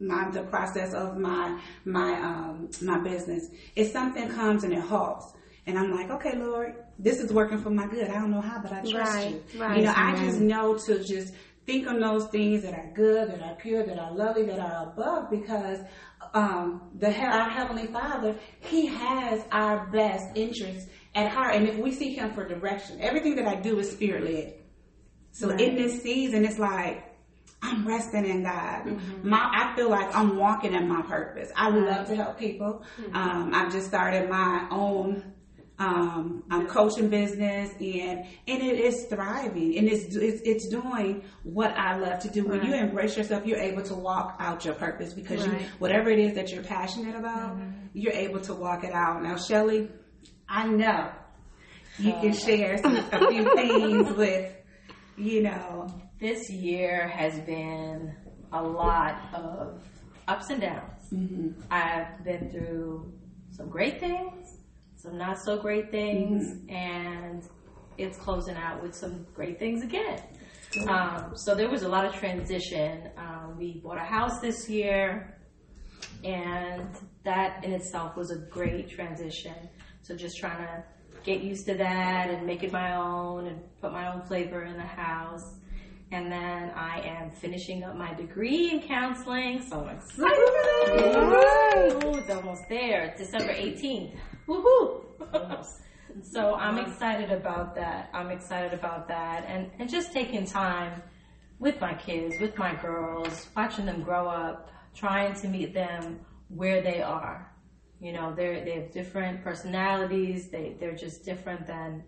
my 0.00 0.30
the 0.30 0.42
process 0.44 0.94
of 0.94 1.18
my 1.18 1.60
my 1.84 2.12
um 2.20 2.70
my 2.82 2.98
business. 2.98 3.48
If 3.76 3.92
something 3.92 4.28
comes 4.30 4.64
and 4.64 4.72
it 4.72 4.80
halts, 4.80 5.32
and 5.66 5.78
I'm 5.78 5.90
like, 5.92 6.10
okay, 6.10 6.36
Lord, 6.36 6.74
this 6.98 7.20
is 7.20 7.32
working 7.32 7.58
for 7.58 7.70
my 7.70 7.86
good. 7.86 8.08
I 8.08 8.14
don't 8.14 8.30
know 8.30 8.40
how, 8.40 8.60
but 8.60 8.72
I 8.72 8.80
trust 8.80 8.94
Right, 8.94 9.30
you. 9.30 9.60
right. 9.60 9.76
You 9.76 9.82
know, 9.84 9.92
I 9.94 10.16
just 10.18 10.40
know 10.40 10.76
to 10.86 11.04
just 11.04 11.34
think 11.66 11.86
on 11.86 12.00
those 12.00 12.26
things 12.28 12.62
that 12.62 12.72
are 12.74 12.90
good, 12.94 13.30
that 13.30 13.42
are 13.42 13.54
pure, 13.56 13.84
that 13.84 13.98
are 13.98 14.12
lovely, 14.12 14.44
that 14.46 14.58
are 14.58 14.88
above, 14.88 15.30
because 15.30 15.78
um, 16.34 16.90
the 16.98 17.10
he- 17.12 17.22
our 17.24 17.48
heavenly 17.50 17.86
Father, 17.86 18.34
He 18.60 18.86
has 18.86 19.44
our 19.52 19.86
best 19.92 20.36
interests 20.36 20.88
at 21.14 21.30
heart, 21.30 21.54
and 21.54 21.68
if 21.68 21.76
we 21.76 21.92
seek 21.92 22.16
Him 22.16 22.32
for 22.32 22.48
direction, 22.48 22.98
everything 23.00 23.36
that 23.36 23.46
I 23.46 23.56
do 23.56 23.78
is 23.78 23.90
spirit 23.90 24.24
led. 24.24 24.54
So 25.32 25.50
in 25.50 25.76
this 25.76 26.02
season, 26.02 26.44
it's 26.44 26.58
like 26.58 27.04
I'm 27.62 27.86
resting 27.86 28.26
in 28.26 28.42
God. 28.42 28.98
My, 29.22 29.50
I 29.52 29.76
feel 29.76 29.90
like 29.90 30.14
I'm 30.14 30.36
walking 30.36 30.72
in 30.74 30.88
my 30.88 31.02
purpose. 31.02 31.50
I 31.54 31.68
love 31.68 32.06
to 32.08 32.16
help 32.16 32.38
people. 32.38 32.82
Um, 33.12 33.52
I've 33.54 33.70
just 33.72 33.86
started 33.88 34.30
my 34.30 34.66
own 34.70 35.34
um, 35.78 36.44
um, 36.50 36.66
coaching 36.66 37.08
business, 37.08 37.70
and 37.80 38.26
and 38.46 38.62
it 38.62 38.78
is 38.78 39.06
thriving, 39.06 39.78
and 39.78 39.88
it's, 39.88 40.14
it's 40.14 40.42
it's 40.44 40.68
doing 40.68 41.24
what 41.42 41.70
I 41.76 41.96
love 41.96 42.18
to 42.20 42.28
do. 42.28 42.44
When 42.46 42.64
you 42.66 42.74
embrace 42.74 43.16
yourself, 43.16 43.46
you're 43.46 43.58
able 43.58 43.82
to 43.84 43.94
walk 43.94 44.36
out 44.38 44.64
your 44.64 44.74
purpose 44.74 45.14
because 45.14 45.46
you 45.46 45.52
whatever 45.78 46.10
it 46.10 46.18
is 46.18 46.34
that 46.34 46.50
you're 46.52 46.62
passionate 46.62 47.16
about, 47.16 47.56
you're 47.94 48.12
able 48.12 48.40
to 48.42 48.54
walk 48.54 48.84
it 48.84 48.92
out. 48.92 49.22
Now, 49.22 49.36
Shelly, 49.38 49.88
I 50.48 50.66
know 50.66 51.12
you 51.98 52.12
can 52.12 52.34
share 52.34 52.76
some, 52.78 52.96
a 52.96 53.28
few 53.30 53.54
things 53.54 54.12
with 54.16 54.54
you 55.16 55.42
know 55.42 55.86
This 56.20 56.50
year 56.50 57.08
has 57.08 57.40
been 57.40 58.14
a 58.52 58.62
lot 58.62 59.18
of 59.32 59.82
ups 60.28 60.50
and 60.50 60.60
downs. 60.60 61.08
I've 61.70 62.22
been 62.24 62.50
through 62.50 63.10
some 63.50 63.70
great 63.70 64.00
things, 64.00 64.58
some 64.96 65.16
not 65.16 65.38
so 65.40 65.56
great 65.58 65.90
things, 65.90 66.58
and 66.68 67.42
it's 67.96 68.18
closing 68.18 68.56
out 68.56 68.82
with 68.82 68.94
some 68.94 69.26
great 69.34 69.58
things 69.58 69.82
again. 69.82 70.20
Um, 70.88 71.32
so 71.36 71.54
there 71.54 71.70
was 71.70 71.84
a 71.84 71.88
lot 71.88 72.04
of 72.04 72.14
transition. 72.14 73.08
Um, 73.16 73.56
we 73.56 73.80
bought 73.82 73.96
a 73.96 74.04
house 74.04 74.40
this 74.40 74.68
year, 74.68 75.38
and 76.22 76.86
that 77.24 77.64
in 77.64 77.72
itself 77.72 78.14
was 78.14 78.30
a 78.30 78.36
great 78.36 78.90
transition. 78.90 79.56
So 80.02 80.14
just 80.14 80.36
trying 80.36 80.66
to 80.66 80.84
get 81.24 81.42
used 81.42 81.64
to 81.66 81.74
that 81.78 82.28
and 82.28 82.46
make 82.46 82.62
it 82.62 82.72
my 82.72 82.94
own 82.94 83.46
and 83.46 83.58
put 83.80 83.90
my 83.92 84.12
own 84.12 84.20
flavor 84.20 84.64
in 84.64 84.76
the 84.76 84.82
house. 84.82 85.54
And 86.12 86.30
then 86.30 86.70
I 86.74 87.00
am 87.02 87.30
finishing 87.30 87.84
up 87.84 87.94
my 87.96 88.12
degree 88.14 88.70
in 88.72 88.80
counseling, 88.82 89.62
so 89.62 89.84
I'm 89.84 89.96
excited. 89.96 90.28
Ooh, 92.04 92.18
it's 92.18 92.30
almost 92.30 92.68
there. 92.68 93.14
December 93.16 93.52
18th. 93.54 94.16
Woohoo! 94.48 95.04
Almost. 95.32 95.82
So 96.22 96.54
I'm 96.56 96.78
excited 96.78 97.30
about 97.30 97.76
that. 97.76 98.10
I'm 98.12 98.30
excited 98.30 98.74
about 98.74 99.06
that. 99.06 99.44
And, 99.46 99.70
and 99.78 99.88
just 99.88 100.12
taking 100.12 100.44
time 100.44 101.00
with 101.60 101.80
my 101.80 101.94
kids, 101.94 102.34
with 102.40 102.58
my 102.58 102.74
girls, 102.74 103.48
watching 103.54 103.86
them 103.86 104.02
grow 104.02 104.28
up, 104.28 104.70
trying 104.94 105.34
to 105.34 105.48
meet 105.48 105.72
them 105.72 106.20
where 106.48 106.82
they 106.82 107.02
are. 107.02 107.52
You 108.00 108.12
know, 108.12 108.34
they're, 108.34 108.64
they 108.64 108.72
have 108.72 108.90
different 108.90 109.44
personalities. 109.44 110.48
They, 110.48 110.74
they're 110.80 110.96
just 110.96 111.24
different 111.24 111.66
than 111.66 112.02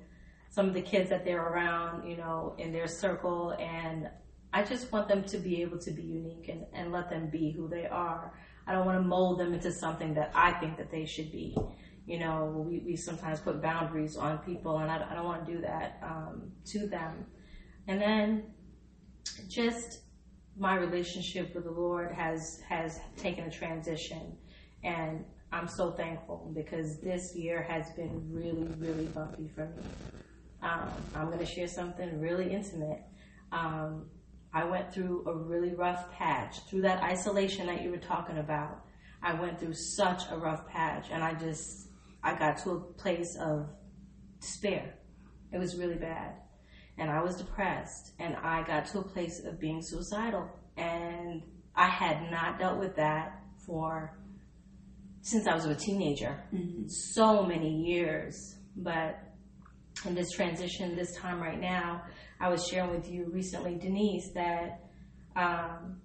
some 0.52 0.68
of 0.68 0.75
the 0.75 0.82
kids 0.82 1.09
that 1.09 1.25
they're 1.25 1.42
around, 1.42 2.06
you 2.06 2.14
know, 2.14 2.54
in 2.59 2.73
their 2.73 2.87
circle. 2.87 3.56
And 3.59 4.09
I 4.52 4.62
just 4.62 4.92
want 4.92 5.09
them 5.09 5.25
to 5.25 5.38
be 5.38 5.62
able 5.62 5.78
to 5.78 5.90
be 5.90 6.02
unique 6.02 6.50
and, 6.50 6.66
and 6.75 6.92
let 6.92 7.09
them 7.09 7.30
be 7.30 7.52
who 7.52 7.68
they 7.68 7.87
are. 7.87 8.35
I 8.66 8.73
don't 8.73 8.85
want 8.85 9.02
to 9.02 9.09
mold 9.09 9.40
them 9.40 9.54
into 9.54 9.73
something 9.73 10.12
that 10.14 10.30
I 10.35 10.52
think 10.52 10.76
that 10.76 10.90
they 10.90 11.06
should 11.06 11.32
be. 11.32 11.56
You 12.04 12.18
know, 12.18 12.64
we, 12.68 12.80
we 12.80 12.97
sometimes 12.97 13.40
put 13.40 13.62
boundaries 13.62 14.18
on 14.18 14.38
people, 14.38 14.76
and 14.78 14.90
I, 14.90 15.06
I 15.11 15.14
don't 15.14 15.25
want 15.25 15.47
to 15.47 15.52
do 15.52 15.61
that 15.62 15.99
um, 16.02 16.52
to 16.66 16.87
them. 16.87 17.25
And 17.88 17.99
then 18.00 18.44
just 19.49 20.02
my 20.59 20.76
relationship 20.76 21.54
with 21.54 21.64
the 21.64 21.71
Lord 21.71 22.12
has 22.12 22.61
has 22.68 23.00
taken 23.16 23.44
a 23.44 23.50
transition, 23.50 24.37
and 24.85 25.25
I'm 25.50 25.66
so 25.68 25.92
thankful 25.92 26.52
because 26.54 26.99
this 26.99 27.35
year 27.35 27.62
has 27.62 27.90
been 27.92 28.30
really, 28.30 28.68
really 28.78 29.06
bumpy 29.06 29.49
for 29.54 29.66
me. 29.66 30.22
Um, 30.62 31.07
I'm 31.14 31.26
going 31.26 31.38
to 31.38 31.47
share 31.47 31.66
something 31.66 32.21
really 32.21 32.52
intimate. 32.52 33.02
Um, 33.50 34.07
I 34.54 34.64
went 34.64 34.92
through 34.92 35.25
a 35.26 35.35
really 35.35 35.75
rough 35.75 36.12
patch 36.12 36.57
through 36.69 36.83
that 36.83 37.02
isolation 37.02 37.66
that 37.66 37.83
you 37.83 37.90
were 37.90 37.99
talking 37.99 38.38
about. 38.38 38.85
I 39.23 39.35
went 39.35 39.59
through 39.59 39.75
such 39.75 40.23
a 40.31 40.37
rough 40.37 40.66
patch, 40.69 41.07
and 41.11 41.23
I 41.23 41.35
just 41.35 41.88
I 42.23 42.38
got 42.38 42.59
to 42.59 42.71
a 42.71 42.81
place 42.81 43.37
of 43.40 43.69
despair. 44.40 44.95
It 45.52 45.59
was 45.59 45.76
really 45.76 45.97
bad, 45.97 46.35
and 46.99 47.11
I 47.11 47.23
was 47.23 47.37
depressed, 47.37 48.12
and 48.19 48.37
I 48.37 48.62
got 48.62 48.87
to 48.88 48.99
a 49.00 49.04
place 49.04 49.42
of 49.45 49.59
being 49.59 49.81
suicidal, 49.83 50.49
and 50.76 51.42
I 51.75 51.88
had 51.88 52.31
not 52.31 52.59
dealt 52.59 52.78
with 52.78 52.97
that 52.97 53.40
for 53.66 54.19
since 55.23 55.47
I 55.47 55.54
was 55.54 55.64
a 55.66 55.75
teenager, 55.75 56.42
so 56.88 57.45
many 57.45 57.71
years, 57.71 58.57
but 58.76 59.19
in 60.06 60.14
this 60.14 60.30
transition, 60.32 60.97
this 60.97 61.14
time 61.16 61.40
right 61.40 61.61
now, 61.61 62.02
I 62.40 62.49
was 62.49 62.66
sharing 62.66 62.90
with 62.90 63.09
you 63.09 63.30
recently, 63.32 63.76
Denise, 63.76 64.30
that 64.35 64.80
um, 65.37 66.00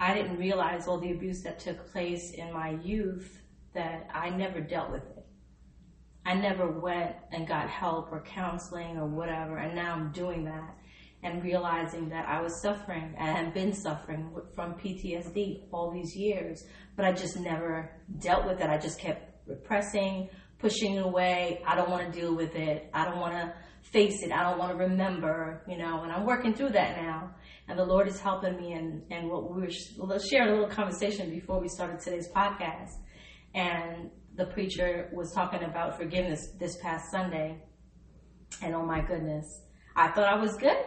I 0.00 0.14
didn't 0.14 0.36
realize 0.38 0.86
all 0.88 0.98
the 0.98 1.12
abuse 1.12 1.42
that 1.42 1.58
took 1.58 1.90
place 1.92 2.32
in 2.34 2.52
my 2.52 2.70
youth 2.82 3.40
that 3.74 4.08
I 4.12 4.30
never 4.30 4.60
dealt 4.60 4.90
with 4.90 5.02
it. 5.02 5.26
I 6.24 6.34
never 6.34 6.68
went 6.80 7.14
and 7.30 7.46
got 7.46 7.70
help 7.70 8.10
or 8.10 8.20
counseling 8.22 8.96
or 8.96 9.06
whatever, 9.06 9.58
and 9.58 9.74
now 9.76 9.94
I'm 9.94 10.10
doing 10.12 10.44
that. 10.44 10.74
and 11.22 11.42
realizing 11.42 12.08
that 12.10 12.28
I 12.28 12.40
was 12.40 12.60
suffering 12.62 13.14
and 13.18 13.36
had 13.36 13.54
been 13.54 13.72
suffering 13.72 14.30
from 14.54 14.74
PTSD 14.74 15.62
all 15.72 15.90
these 15.90 16.14
years, 16.14 16.64
but 16.94 17.04
I 17.04 17.12
just 17.12 17.40
never 17.40 17.90
dealt 18.18 18.46
with 18.46 18.60
it. 18.60 18.68
I 18.68 18.78
just 18.78 19.00
kept 19.00 19.48
repressing, 19.48 20.28
pushing 20.58 20.94
it 20.94 21.04
away. 21.04 21.62
I 21.66 21.74
don't 21.74 21.90
want 21.90 22.12
to 22.12 22.20
deal 22.20 22.34
with 22.34 22.54
it. 22.54 22.90
I 22.94 23.04
don't 23.04 23.20
want 23.20 23.34
to 23.34 23.52
face 23.82 24.22
it. 24.22 24.32
I 24.32 24.42
don't 24.42 24.58
want 24.58 24.72
to 24.72 24.78
remember, 24.78 25.62
you 25.68 25.78
know, 25.78 26.02
and 26.02 26.12
I'm 26.12 26.26
working 26.26 26.54
through 26.54 26.70
that 26.70 26.96
now. 26.96 27.34
And 27.68 27.78
the 27.78 27.84
Lord 27.84 28.08
is 28.08 28.20
helping 28.20 28.56
me. 28.56 28.72
And, 28.72 29.02
and 29.10 29.28
what 29.28 29.50
we 29.50 29.62
were 29.62 29.68
a 29.68 30.50
little 30.50 30.68
conversation 30.68 31.30
before 31.30 31.60
we 31.60 31.68
started 31.68 32.00
today's 32.00 32.28
podcast. 32.28 32.90
And 33.54 34.10
the 34.34 34.46
preacher 34.46 35.08
was 35.12 35.32
talking 35.32 35.62
about 35.64 35.96
forgiveness 35.96 36.48
this 36.58 36.76
past 36.82 37.10
Sunday. 37.10 37.62
And 38.62 38.74
oh 38.74 38.84
my 38.84 39.00
goodness, 39.00 39.62
I 39.94 40.08
thought 40.08 40.28
I 40.28 40.38
was 40.38 40.56
good. 40.56 40.84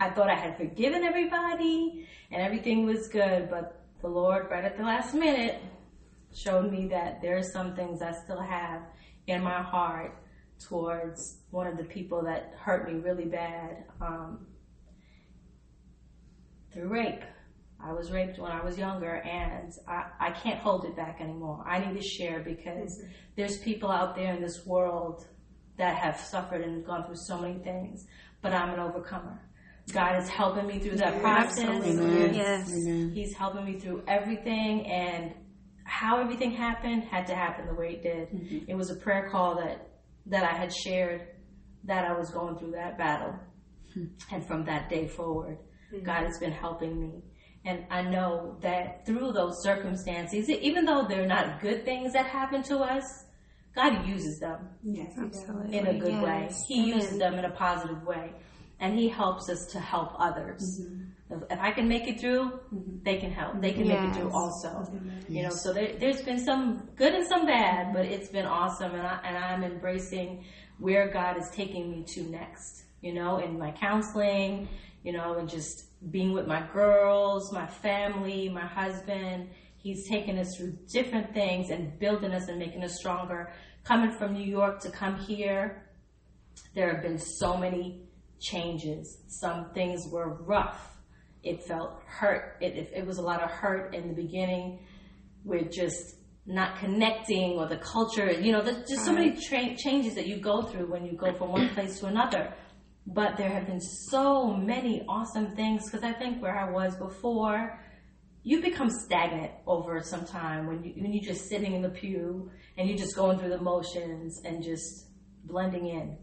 I 0.00 0.10
thought 0.10 0.30
I 0.30 0.38
had 0.38 0.56
forgiven 0.56 1.04
everybody 1.04 2.08
and 2.30 2.42
everything 2.42 2.84
was 2.84 3.08
good. 3.08 3.48
But 3.50 3.84
the 4.00 4.08
Lord, 4.08 4.48
right 4.50 4.64
at 4.64 4.76
the 4.76 4.82
last 4.82 5.14
minute, 5.14 5.60
showed 6.34 6.70
me 6.72 6.88
that 6.88 7.20
there 7.20 7.36
are 7.36 7.42
some 7.42 7.76
things 7.76 8.02
I 8.02 8.12
still 8.24 8.40
have 8.40 8.82
in 9.26 9.42
my 9.42 9.62
heart 9.62 10.14
towards 10.58 11.38
one 11.50 11.66
of 11.66 11.76
the 11.76 11.84
people 11.84 12.22
that 12.22 12.52
hurt 12.58 12.90
me 12.90 12.98
really 13.00 13.24
bad 13.24 13.84
um, 14.00 14.46
through 16.72 16.88
rape. 16.88 17.22
I 17.84 17.92
was 17.92 18.12
raped 18.12 18.38
when 18.38 18.52
I 18.52 18.62
was 18.62 18.78
younger, 18.78 19.16
and 19.16 19.72
I, 19.88 20.04
I 20.20 20.30
can't 20.30 20.60
hold 20.60 20.84
it 20.84 20.94
back 20.94 21.20
anymore. 21.20 21.64
I 21.66 21.80
need 21.80 22.00
to 22.00 22.06
share 22.06 22.40
because 22.40 22.98
mm-hmm. 22.98 23.12
there's 23.36 23.58
people 23.58 23.90
out 23.90 24.14
there 24.14 24.34
in 24.34 24.40
this 24.40 24.64
world 24.64 25.26
that 25.78 25.96
have 25.96 26.20
suffered 26.20 26.60
and 26.60 26.84
gone 26.86 27.04
through 27.06 27.16
so 27.16 27.38
many 27.38 27.58
things, 27.58 28.06
but 28.40 28.52
I'm 28.52 28.72
an 28.74 28.78
overcomer. 28.78 29.40
God 29.92 30.22
is 30.22 30.28
helping 30.28 30.68
me 30.68 30.78
through 30.78 30.98
that 30.98 31.20
process. 31.20 31.58
Amen. 31.58 32.32
Yes. 32.32 32.72
He's 32.72 33.34
helping 33.34 33.64
me 33.64 33.80
through 33.80 34.04
everything, 34.06 34.86
and 34.86 35.34
how 35.92 36.18
everything 36.18 36.50
happened 36.50 37.04
had 37.04 37.26
to 37.26 37.34
happen 37.34 37.66
the 37.66 37.74
way 37.74 37.92
it 37.92 38.02
did. 38.02 38.28
Mm-hmm. 38.30 38.70
It 38.70 38.74
was 38.74 38.90
a 38.90 38.96
prayer 38.96 39.28
call 39.30 39.56
that 39.56 39.90
that 40.26 40.42
I 40.42 40.56
had 40.56 40.72
shared 40.72 41.28
that 41.84 42.04
I 42.04 42.16
was 42.16 42.30
going 42.30 42.56
through 42.58 42.72
that 42.72 42.96
battle. 42.96 43.34
Mm-hmm. 43.90 44.34
And 44.34 44.46
from 44.46 44.64
that 44.64 44.88
day 44.88 45.06
forward, 45.06 45.58
mm-hmm. 45.92 46.04
God 46.04 46.24
has 46.24 46.38
been 46.38 46.52
helping 46.52 46.98
me. 46.98 47.22
And 47.66 47.84
I 47.90 48.02
know 48.02 48.56
that 48.62 49.04
through 49.04 49.32
those 49.32 49.62
circumstances, 49.62 50.48
even 50.48 50.84
though 50.86 51.04
they're 51.06 51.26
not 51.26 51.60
good 51.60 51.84
things 51.84 52.14
that 52.14 52.26
happen 52.26 52.62
to 52.64 52.78
us, 52.78 53.04
God 53.74 54.06
uses 54.06 54.38
them. 54.38 54.68
Yes, 54.82 55.12
absolutely. 55.20 55.76
In 55.76 55.86
a 55.86 55.98
good 55.98 56.12
yes. 56.12 56.24
way. 56.24 56.48
He 56.68 56.82
Amen. 56.84 57.00
uses 57.00 57.18
them 57.18 57.34
in 57.34 57.44
a 57.44 57.50
positive 57.50 58.02
way. 58.04 58.32
And 58.80 58.98
He 58.98 59.08
helps 59.08 59.48
us 59.50 59.66
to 59.72 59.78
help 59.78 60.12
others. 60.18 60.80
Mm-hmm 61.32 61.52
if 61.52 61.58
I 61.58 61.72
can 61.72 61.88
make 61.88 62.08
it 62.08 62.20
through, 62.20 62.50
mm-hmm. 62.50 63.02
they 63.02 63.16
can 63.16 63.30
help. 63.30 63.60
They 63.60 63.72
can 63.72 63.86
yes. 63.86 64.00
make 64.00 64.10
it 64.10 64.20
through 64.20 64.30
also. 64.32 64.90
Yes. 64.92 65.24
You 65.28 65.42
know, 65.42 65.50
so 65.50 65.72
there, 65.72 66.12
has 66.12 66.22
been 66.22 66.38
some 66.38 66.88
good 66.96 67.14
and 67.14 67.26
some 67.26 67.46
bad, 67.46 67.92
but 67.92 68.04
it's 68.06 68.28
been 68.28 68.46
awesome, 68.46 68.94
and 68.94 69.06
I 69.06 69.20
and 69.24 69.36
I'm 69.36 69.64
embracing 69.64 70.44
where 70.78 71.10
God 71.12 71.38
is 71.38 71.48
taking 71.50 71.90
me 71.90 72.04
to 72.14 72.22
next. 72.24 72.84
You 73.00 73.14
know, 73.14 73.38
in 73.38 73.58
my 73.58 73.72
counseling, 73.72 74.68
you 75.02 75.12
know, 75.12 75.38
and 75.38 75.48
just 75.48 75.86
being 76.10 76.32
with 76.32 76.46
my 76.46 76.66
girls, 76.72 77.52
my 77.52 77.66
family, 77.66 78.48
my 78.48 78.66
husband. 78.66 79.50
He's 79.76 80.08
taking 80.08 80.38
us 80.38 80.56
through 80.56 80.78
different 80.92 81.34
things 81.34 81.70
and 81.70 81.98
building 81.98 82.30
us 82.30 82.46
and 82.46 82.56
making 82.56 82.84
us 82.84 82.94
stronger. 82.96 83.52
Coming 83.82 84.12
from 84.12 84.32
New 84.32 84.44
York 84.44 84.80
to 84.82 84.92
come 84.92 85.16
here, 85.16 85.88
there 86.76 86.94
have 86.94 87.02
been 87.02 87.18
so 87.18 87.56
many 87.56 88.04
changes. 88.38 89.24
Some 89.26 89.72
things 89.74 90.06
were 90.08 90.34
rough 90.44 90.92
it 91.42 91.62
felt 91.64 92.02
hurt. 92.06 92.56
It, 92.60 92.76
it, 92.76 92.92
it 92.96 93.06
was 93.06 93.18
a 93.18 93.22
lot 93.22 93.42
of 93.42 93.50
hurt 93.50 93.94
in 93.94 94.08
the 94.08 94.14
beginning 94.14 94.80
with 95.44 95.72
just 95.72 96.16
not 96.46 96.78
connecting 96.78 97.58
or 97.58 97.68
the 97.68 97.76
culture. 97.78 98.30
You 98.30 98.52
know, 98.52 98.62
there's 98.62 98.88
just 98.88 99.04
so 99.04 99.12
many 99.12 99.36
tra- 99.40 99.76
changes 99.76 100.14
that 100.14 100.26
you 100.26 100.40
go 100.40 100.62
through 100.62 100.90
when 100.90 101.04
you 101.04 101.16
go 101.16 101.32
from 101.34 101.50
one 101.50 101.68
place 101.70 102.00
to 102.00 102.06
another. 102.06 102.52
But 103.06 103.36
there 103.36 103.48
have 103.48 103.66
been 103.66 103.80
so 103.80 104.54
many 104.54 105.04
awesome 105.08 105.56
things 105.56 105.82
because 105.84 106.04
I 106.04 106.12
think 106.12 106.40
where 106.40 106.56
I 106.56 106.70
was 106.70 106.96
before, 106.96 107.80
you 108.44 108.60
become 108.60 108.90
stagnant 108.90 109.52
over 109.66 110.00
some 110.02 110.24
time 110.24 110.66
when 110.66 110.82
you 110.82 110.92
when 110.96 111.12
you're 111.12 111.24
just 111.34 111.48
sitting 111.48 111.74
in 111.74 111.82
the 111.82 111.88
pew 111.88 112.50
and 112.76 112.88
you're 112.88 112.98
just 112.98 113.16
going 113.16 113.38
through 113.38 113.50
the 113.50 113.60
motions 113.60 114.40
and 114.44 114.62
just 114.62 115.06
blending 115.44 115.86
in. 115.88 116.16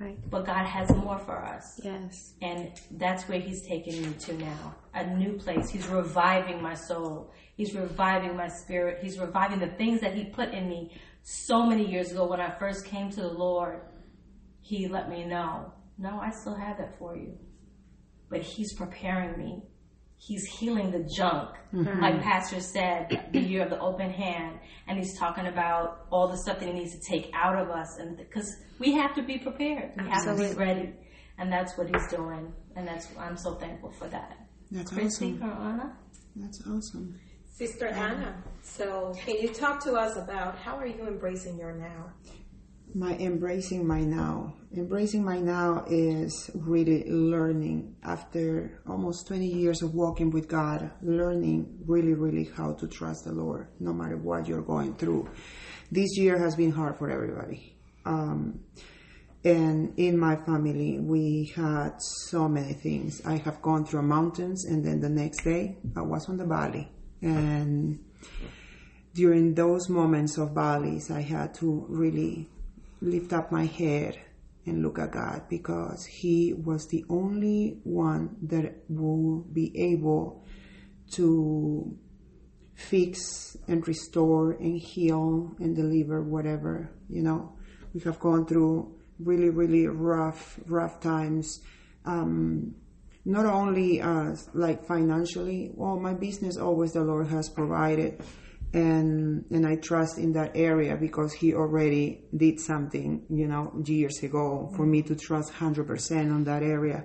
Right. 0.00 0.18
But 0.28 0.44
God 0.44 0.66
has 0.66 0.90
more 0.96 1.18
for 1.18 1.44
us. 1.44 1.80
Yes. 1.82 2.34
And 2.42 2.72
that's 2.92 3.28
where 3.28 3.38
He's 3.38 3.62
taking 3.62 4.02
me 4.02 4.12
to 4.20 4.32
now. 4.34 4.74
A 4.94 5.06
new 5.06 5.34
place. 5.34 5.70
He's 5.70 5.86
reviving 5.86 6.60
my 6.60 6.74
soul. 6.74 7.32
He's 7.56 7.74
reviving 7.74 8.36
my 8.36 8.48
spirit. 8.48 8.98
He's 9.00 9.18
reviving 9.18 9.60
the 9.60 9.68
things 9.68 10.00
that 10.00 10.14
He 10.14 10.24
put 10.24 10.52
in 10.52 10.68
me 10.68 11.00
so 11.22 11.64
many 11.64 11.88
years 11.88 12.10
ago 12.10 12.26
when 12.26 12.40
I 12.40 12.50
first 12.58 12.84
came 12.84 13.08
to 13.10 13.20
the 13.20 13.32
Lord. 13.32 13.82
He 14.60 14.88
let 14.88 15.08
me 15.10 15.24
know, 15.24 15.72
no, 15.98 16.18
I 16.20 16.30
still 16.30 16.54
have 16.54 16.78
that 16.78 16.98
for 16.98 17.16
you. 17.16 17.38
But 18.30 18.42
He's 18.42 18.72
preparing 18.72 19.38
me 19.38 19.62
he's 20.18 20.44
healing 20.44 20.90
the 20.90 21.08
junk. 21.16 21.50
Mm-hmm. 21.72 22.00
Like 22.00 22.22
Pastor 22.22 22.60
said, 22.60 23.28
the 23.32 23.40
year 23.40 23.62
of 23.62 23.70
the 23.70 23.80
open 23.80 24.10
hand. 24.10 24.58
And 24.86 24.98
he's 24.98 25.18
talking 25.18 25.46
about 25.46 26.06
all 26.10 26.28
the 26.28 26.38
stuff 26.38 26.60
that 26.60 26.66
he 26.66 26.72
needs 26.72 26.92
to 26.92 27.00
take 27.00 27.30
out 27.34 27.56
of 27.56 27.70
us. 27.70 27.98
And 27.98 28.16
because 28.16 28.54
we 28.78 28.92
have 28.92 29.14
to 29.14 29.22
be 29.22 29.38
prepared, 29.38 29.92
we 29.96 30.08
Absolutely. 30.08 30.44
have 30.44 30.52
to 30.52 30.58
be 30.58 30.64
ready. 30.64 30.92
And 31.38 31.52
that's 31.52 31.76
what 31.76 31.88
he's 31.88 32.06
doing. 32.08 32.52
And 32.76 32.86
that's, 32.86 33.08
I'm 33.18 33.36
so 33.36 33.54
thankful 33.54 33.90
for 33.92 34.08
that. 34.08 34.38
That's 34.70 34.90
Christy 34.90 35.34
awesome. 35.34 35.50
or 35.50 35.52
Anna? 35.52 35.96
That's 36.36 36.60
awesome. 36.66 37.18
Sister 37.56 37.86
Anna, 37.86 38.42
so 38.62 39.14
can 39.24 39.36
you 39.40 39.48
talk 39.48 39.80
to 39.84 39.92
us 39.92 40.16
about 40.16 40.58
how 40.58 40.76
are 40.76 40.86
you 40.86 41.06
embracing 41.06 41.56
your 41.56 41.72
now? 41.72 42.10
My 42.94 43.14
embracing 43.16 43.86
my 43.86 44.00
now. 44.00 44.54
Embracing 44.76 45.24
my 45.24 45.40
now 45.40 45.84
is 45.88 46.50
really 46.54 47.04
learning 47.10 47.96
after 48.04 48.80
almost 48.88 49.26
20 49.26 49.46
years 49.46 49.82
of 49.82 49.94
walking 49.94 50.30
with 50.30 50.48
God, 50.48 50.90
learning 51.02 51.78
really, 51.86 52.14
really 52.14 52.50
how 52.56 52.72
to 52.74 52.86
trust 52.86 53.24
the 53.24 53.32
Lord 53.32 53.68
no 53.80 53.92
matter 53.92 54.16
what 54.16 54.46
you're 54.46 54.62
going 54.62 54.94
through. 54.94 55.28
This 55.90 56.16
year 56.16 56.38
has 56.38 56.54
been 56.54 56.70
hard 56.70 56.96
for 56.96 57.10
everybody. 57.10 57.76
Um, 58.04 58.60
and 59.44 59.92
in 59.98 60.18
my 60.18 60.36
family, 60.36 60.98
we 61.00 61.52
had 61.54 62.00
so 62.00 62.48
many 62.48 62.74
things. 62.74 63.20
I 63.26 63.36
have 63.38 63.60
gone 63.60 63.84
through 63.84 64.02
mountains, 64.02 64.64
and 64.64 64.84
then 64.84 65.00
the 65.00 65.10
next 65.10 65.44
day, 65.44 65.76
I 65.96 66.00
was 66.00 66.28
on 66.28 66.38
the 66.38 66.46
valley. 66.46 66.88
And 67.20 68.02
during 69.14 69.54
those 69.54 69.88
moments 69.88 70.38
of 70.38 70.54
valleys, 70.54 71.10
I 71.10 71.20
had 71.20 71.54
to 71.56 71.84
really 71.88 72.48
lift 73.04 73.32
up 73.32 73.52
my 73.52 73.66
head 73.66 74.18
and 74.66 74.82
look 74.82 74.98
at 74.98 75.12
God 75.12 75.42
because 75.48 76.04
He 76.04 76.54
was 76.54 76.88
the 76.88 77.04
only 77.08 77.80
one 77.84 78.36
that 78.42 78.84
will 78.88 79.40
be 79.52 79.72
able 79.78 80.44
to 81.12 81.96
fix 82.74 83.56
and 83.68 83.86
restore 83.86 84.52
and 84.52 84.78
heal 84.78 85.54
and 85.60 85.76
deliver 85.76 86.22
whatever, 86.22 86.90
you 87.08 87.22
know. 87.22 87.52
We 87.92 88.00
have 88.00 88.18
gone 88.18 88.46
through 88.46 88.98
really, 89.18 89.50
really 89.50 89.86
rough, 89.86 90.58
rough 90.66 91.00
times. 91.00 91.60
Um, 92.04 92.74
not 93.24 93.46
only 93.46 94.00
as 94.00 94.48
like 94.52 94.84
financially, 94.84 95.70
well, 95.74 95.98
my 95.98 96.14
business 96.14 96.56
always 96.56 96.92
the 96.92 97.02
Lord 97.02 97.28
has 97.28 97.48
provided 97.48 98.20
and 98.74 99.44
and 99.50 99.64
I 99.64 99.76
trust 99.76 100.18
in 100.18 100.32
that 100.32 100.56
area 100.56 100.96
because 100.96 101.32
he 101.32 101.54
already 101.54 102.24
did 102.36 102.58
something, 102.58 103.24
you 103.30 103.46
know, 103.46 103.72
years 103.84 104.20
ago 104.22 104.72
for 104.76 104.84
me 104.84 105.00
to 105.02 105.14
trust 105.14 105.52
hundred 105.52 105.86
percent 105.86 106.32
on 106.32 106.42
that 106.44 106.62
area. 106.62 107.04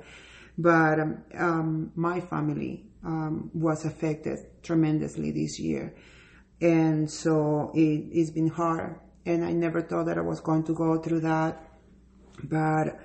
But 0.57 0.99
um, 0.99 1.23
um, 1.37 1.91
my 1.95 2.21
family 2.21 2.87
um, 3.05 3.51
was 3.53 3.85
affected 3.85 4.39
tremendously 4.63 5.31
this 5.31 5.59
year, 5.59 5.95
and 6.59 7.09
so 7.09 7.71
it, 7.75 8.09
it's 8.11 8.31
been 8.31 8.49
hard. 8.49 8.99
And 9.25 9.45
I 9.45 9.51
never 9.51 9.81
thought 9.81 10.07
that 10.07 10.17
I 10.17 10.21
was 10.21 10.39
going 10.39 10.63
to 10.63 10.73
go 10.73 10.97
through 10.99 11.19
that, 11.21 11.61
but 12.43 12.99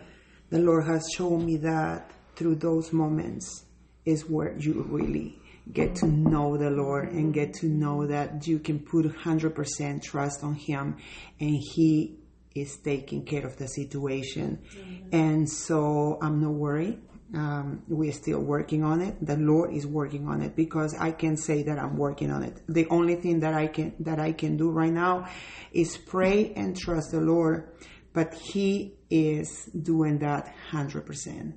the 0.48 0.58
Lord 0.58 0.86
has 0.86 1.06
shown 1.14 1.44
me 1.44 1.58
that 1.58 2.10
through 2.34 2.54
those 2.56 2.94
moments 2.94 3.66
is 4.06 4.22
where 4.22 4.56
you 4.58 4.86
really 4.88 5.38
get 5.72 5.96
to 5.96 6.06
know 6.06 6.56
the 6.56 6.70
Lord 6.70 7.10
and 7.10 7.32
get 7.32 7.54
to 7.54 7.66
know 7.66 8.06
that 8.06 8.46
you 8.46 8.58
can 8.58 8.80
put 8.80 9.06
100% 9.06 10.02
trust 10.02 10.44
on 10.44 10.54
Him 10.54 10.98
and 11.40 11.56
He 11.74 12.18
is 12.54 12.76
taking 12.76 13.24
care 13.24 13.46
of 13.46 13.56
the 13.56 13.66
situation. 13.66 14.60
Mm-hmm. 14.76 15.08
And 15.12 15.50
so 15.50 16.18
I'm 16.22 16.40
not 16.40 16.52
worried. 16.52 17.00
Um, 17.34 17.82
we're 17.88 18.12
still 18.12 18.40
working 18.40 18.84
on 18.84 19.00
it. 19.00 19.16
The 19.24 19.36
Lord 19.36 19.74
is 19.74 19.86
working 19.86 20.28
on 20.28 20.40
it 20.40 20.54
because 20.54 20.94
I 20.96 21.10
can 21.10 21.36
say 21.36 21.64
that 21.64 21.78
I'm 21.78 21.96
working 21.96 22.30
on 22.30 22.44
it. 22.44 22.60
The 22.68 22.86
only 22.90 23.16
thing 23.16 23.40
that 23.40 23.54
I 23.54 23.66
can 23.66 23.94
that 24.00 24.20
I 24.20 24.32
can 24.32 24.56
do 24.56 24.70
right 24.70 24.92
now 24.92 25.28
is 25.72 25.96
pray 25.96 26.52
and 26.54 26.76
trust 26.76 27.10
the 27.10 27.20
Lord, 27.20 27.72
but 28.12 28.34
He 28.34 28.94
is 29.10 29.64
doing 29.64 30.18
that 30.20 30.54
hundred 30.70 31.06
percent. 31.06 31.56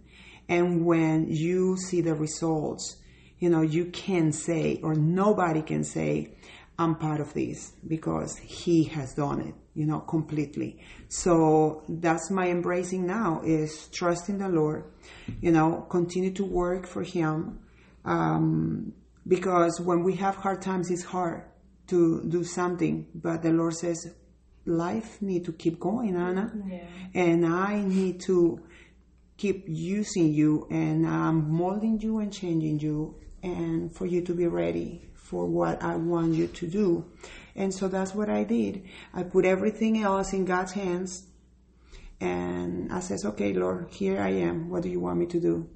And 0.49 0.83
when 0.83 1.27
you 1.29 1.77
see 1.77 2.01
the 2.01 2.15
results, 2.15 2.95
you 3.39 3.49
know, 3.49 3.61
you 3.61 3.85
can 3.85 4.31
say, 4.31 4.79
or 4.83 4.95
nobody 4.95 5.61
can 5.61 5.83
say, 5.83 6.31
I'm 6.79 6.95
part 6.95 7.19
of 7.21 7.33
this 7.33 7.73
because 7.87 8.37
he 8.37 8.83
has 8.85 9.13
done 9.15 9.41
it, 9.41 9.55
you 9.73 9.85
know, 9.85 9.99
completely. 9.99 10.79
So 11.07 11.83
that's 11.89 12.29
my 12.29 12.49
embracing 12.49 13.05
now 13.05 13.41
is 13.43 13.87
trusting 13.87 14.37
the 14.37 14.49
Lord, 14.49 14.85
you 15.41 15.51
know, 15.51 15.85
continue 15.89 16.31
to 16.33 16.45
work 16.45 16.87
for 16.87 17.03
him. 17.03 17.59
Um, 18.05 18.93
because 19.27 19.81
when 19.81 20.03
we 20.03 20.15
have 20.15 20.35
hard 20.35 20.61
times, 20.61 20.91
it's 20.91 21.03
hard 21.03 21.43
to 21.87 22.23
do 22.27 22.43
something, 22.43 23.07
but 23.15 23.41
the 23.41 23.51
Lord 23.51 23.73
says, 23.73 24.13
life 24.65 25.21
need 25.21 25.45
to 25.45 25.53
keep 25.53 25.79
going, 25.79 26.15
Anna. 26.15 26.51
Yeah. 26.67 26.83
And 27.13 27.45
I 27.45 27.81
need 27.81 28.21
to 28.21 28.61
keep 29.37 29.65
using 29.67 30.33
you 30.33 30.67
and 30.69 31.07
I'm 31.07 31.51
molding 31.51 31.99
you 32.01 32.19
and 32.19 32.33
changing 32.33 32.79
you 32.79 33.15
and 33.43 33.93
for 33.93 34.05
you 34.05 34.21
to 34.21 34.33
be 34.33 34.47
ready 34.47 35.01
for 35.13 35.45
what 35.45 35.81
I 35.83 35.95
want 35.95 36.33
you 36.33 36.47
to 36.47 36.67
do. 36.67 37.05
And 37.55 37.73
so 37.73 37.87
that's 37.87 38.13
what 38.13 38.29
I 38.29 38.43
did. 38.43 38.83
I 39.13 39.23
put 39.23 39.45
everything 39.45 40.01
else 40.01 40.33
in 40.33 40.45
God's 40.45 40.71
hands 40.73 41.25
and 42.19 42.91
I 42.91 42.99
says, 42.99 43.25
okay, 43.25 43.53
Lord, 43.53 43.89
here 43.91 44.19
I 44.19 44.29
am. 44.29 44.69
What 44.69 44.83
do 44.83 44.89
you 44.89 44.99
want 44.99 45.19
me 45.19 45.25
to 45.27 45.39
do? 45.39 45.69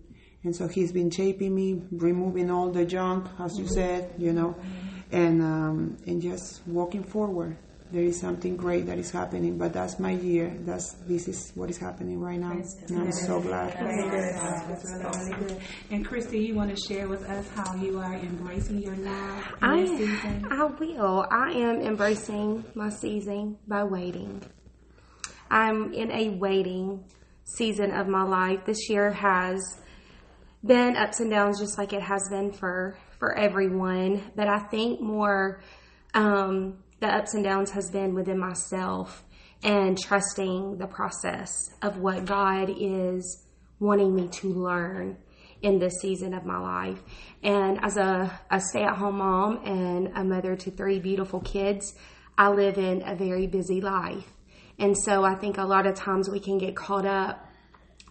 And 0.43 0.55
so 0.55 0.67
he's 0.67 0.91
been 0.91 1.11
shaping 1.11 1.53
me, 1.53 1.83
removing 1.91 2.49
all 2.49 2.71
the 2.71 2.85
junk, 2.85 3.27
as 3.39 3.59
you 3.59 3.67
said, 3.67 4.13
you 4.17 4.33
know, 4.33 4.55
and, 5.11 5.41
um, 5.41 5.97
and 6.07 6.21
just 6.21 6.65
walking 6.65 7.03
forward 7.03 7.57
there 7.91 8.03
is 8.03 8.19
something 8.19 8.55
great 8.55 8.85
that 8.85 8.97
is 8.97 9.11
happening. 9.11 9.57
But 9.57 9.73
that's 9.73 9.99
my 9.99 10.11
year. 10.11 10.55
That's 10.61 10.93
this 11.07 11.27
is 11.27 11.51
what 11.55 11.69
is 11.69 11.77
happening 11.77 12.19
right 12.19 12.39
now. 12.39 12.51
And 12.51 12.99
I'm 12.99 13.11
so 13.11 13.39
glad. 13.41 13.75
And 15.89 16.05
Christy, 16.05 16.39
you 16.39 16.55
want 16.55 16.75
to 16.75 16.81
share 16.81 17.07
with 17.07 17.23
us 17.29 17.47
how 17.55 17.75
you 17.75 17.99
are 17.99 18.15
embracing 18.15 18.81
your 18.81 18.95
now 18.95 19.43
I, 19.61 19.85
season? 19.85 20.47
I 20.49 20.63
will. 20.63 21.25
I 21.29 21.51
am 21.51 21.81
embracing 21.81 22.63
my 22.75 22.89
season 22.89 23.57
by 23.67 23.83
waiting. 23.83 24.41
I'm 25.49 25.93
in 25.93 26.11
a 26.11 26.29
waiting 26.29 27.03
season 27.43 27.91
of 27.91 28.07
my 28.07 28.23
life. 28.23 28.65
This 28.65 28.89
year 28.89 29.11
has 29.11 29.59
been 30.63 30.95
ups 30.95 31.19
and 31.19 31.31
downs 31.31 31.59
just 31.59 31.77
like 31.77 31.91
it 31.91 32.01
has 32.01 32.21
been 32.29 32.51
for 32.51 32.95
for 33.17 33.35
everyone 33.35 34.21
but 34.35 34.47
i 34.47 34.59
think 34.59 35.01
more 35.01 35.59
um, 36.13 36.77
the 37.01 37.07
ups 37.07 37.33
and 37.33 37.43
downs 37.43 37.71
has 37.71 37.89
been 37.89 38.13
within 38.13 38.37
myself 38.37 39.23
and 39.63 39.99
trusting 39.99 40.77
the 40.77 40.87
process 40.87 41.51
of 41.81 41.97
what 41.97 42.25
God 42.25 42.69
is 42.69 43.43
wanting 43.79 44.15
me 44.15 44.27
to 44.27 44.47
learn 44.53 45.17
in 45.61 45.79
this 45.79 45.99
season 45.99 46.33
of 46.33 46.45
my 46.45 46.57
life. 46.57 47.01
And 47.43 47.83
as 47.83 47.97
a, 47.97 48.39
a 48.49 48.59
stay 48.59 48.83
at 48.83 48.97
home 48.97 49.17
mom 49.17 49.65
and 49.65 50.11
a 50.15 50.23
mother 50.23 50.55
to 50.55 50.71
three 50.71 50.99
beautiful 50.99 51.41
kids, 51.41 51.93
I 52.37 52.49
live 52.49 52.77
in 52.77 53.03
a 53.05 53.15
very 53.15 53.47
busy 53.47 53.81
life. 53.81 54.25
And 54.79 54.95
so 54.97 55.23
I 55.23 55.35
think 55.35 55.57
a 55.57 55.63
lot 55.63 55.85
of 55.85 55.95
times 55.95 56.29
we 56.29 56.39
can 56.39 56.57
get 56.57 56.75
caught 56.75 57.05
up 57.05 57.47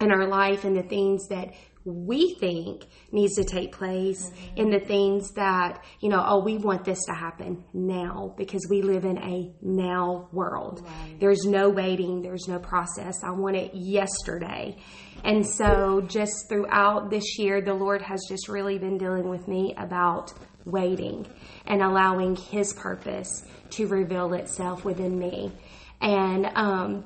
in 0.00 0.10
our 0.10 0.26
life 0.26 0.64
and 0.64 0.76
the 0.76 0.82
things 0.82 1.28
that 1.28 1.54
we 1.84 2.34
think 2.34 2.84
needs 3.10 3.36
to 3.36 3.44
take 3.44 3.72
place 3.72 4.28
mm-hmm. 4.28 4.56
in 4.56 4.70
the 4.70 4.80
things 4.80 5.32
that, 5.32 5.82
you 6.00 6.08
know, 6.08 6.22
oh, 6.24 6.42
we 6.42 6.58
want 6.58 6.84
this 6.84 7.04
to 7.06 7.14
happen 7.14 7.64
now 7.72 8.34
because 8.36 8.66
we 8.68 8.82
live 8.82 9.04
in 9.04 9.18
a 9.18 9.52
now 9.62 10.28
world. 10.32 10.82
Right. 10.84 11.16
There's 11.18 11.44
no 11.44 11.70
waiting, 11.70 12.22
there's 12.22 12.48
no 12.48 12.58
process. 12.58 13.14
I 13.24 13.30
want 13.30 13.56
it 13.56 13.70
yesterday. 13.74 14.76
And 15.24 15.46
so, 15.46 16.00
just 16.00 16.48
throughout 16.48 17.10
this 17.10 17.38
year, 17.38 17.60
the 17.60 17.74
Lord 17.74 18.00
has 18.02 18.20
just 18.28 18.48
really 18.48 18.78
been 18.78 18.96
dealing 18.96 19.28
with 19.28 19.48
me 19.48 19.74
about 19.76 20.32
waiting 20.64 21.26
and 21.66 21.82
allowing 21.82 22.36
His 22.36 22.72
purpose 22.72 23.44
to 23.70 23.86
reveal 23.86 24.32
itself 24.32 24.84
within 24.84 25.18
me. 25.18 25.52
And, 26.00 26.46
um, 26.54 27.04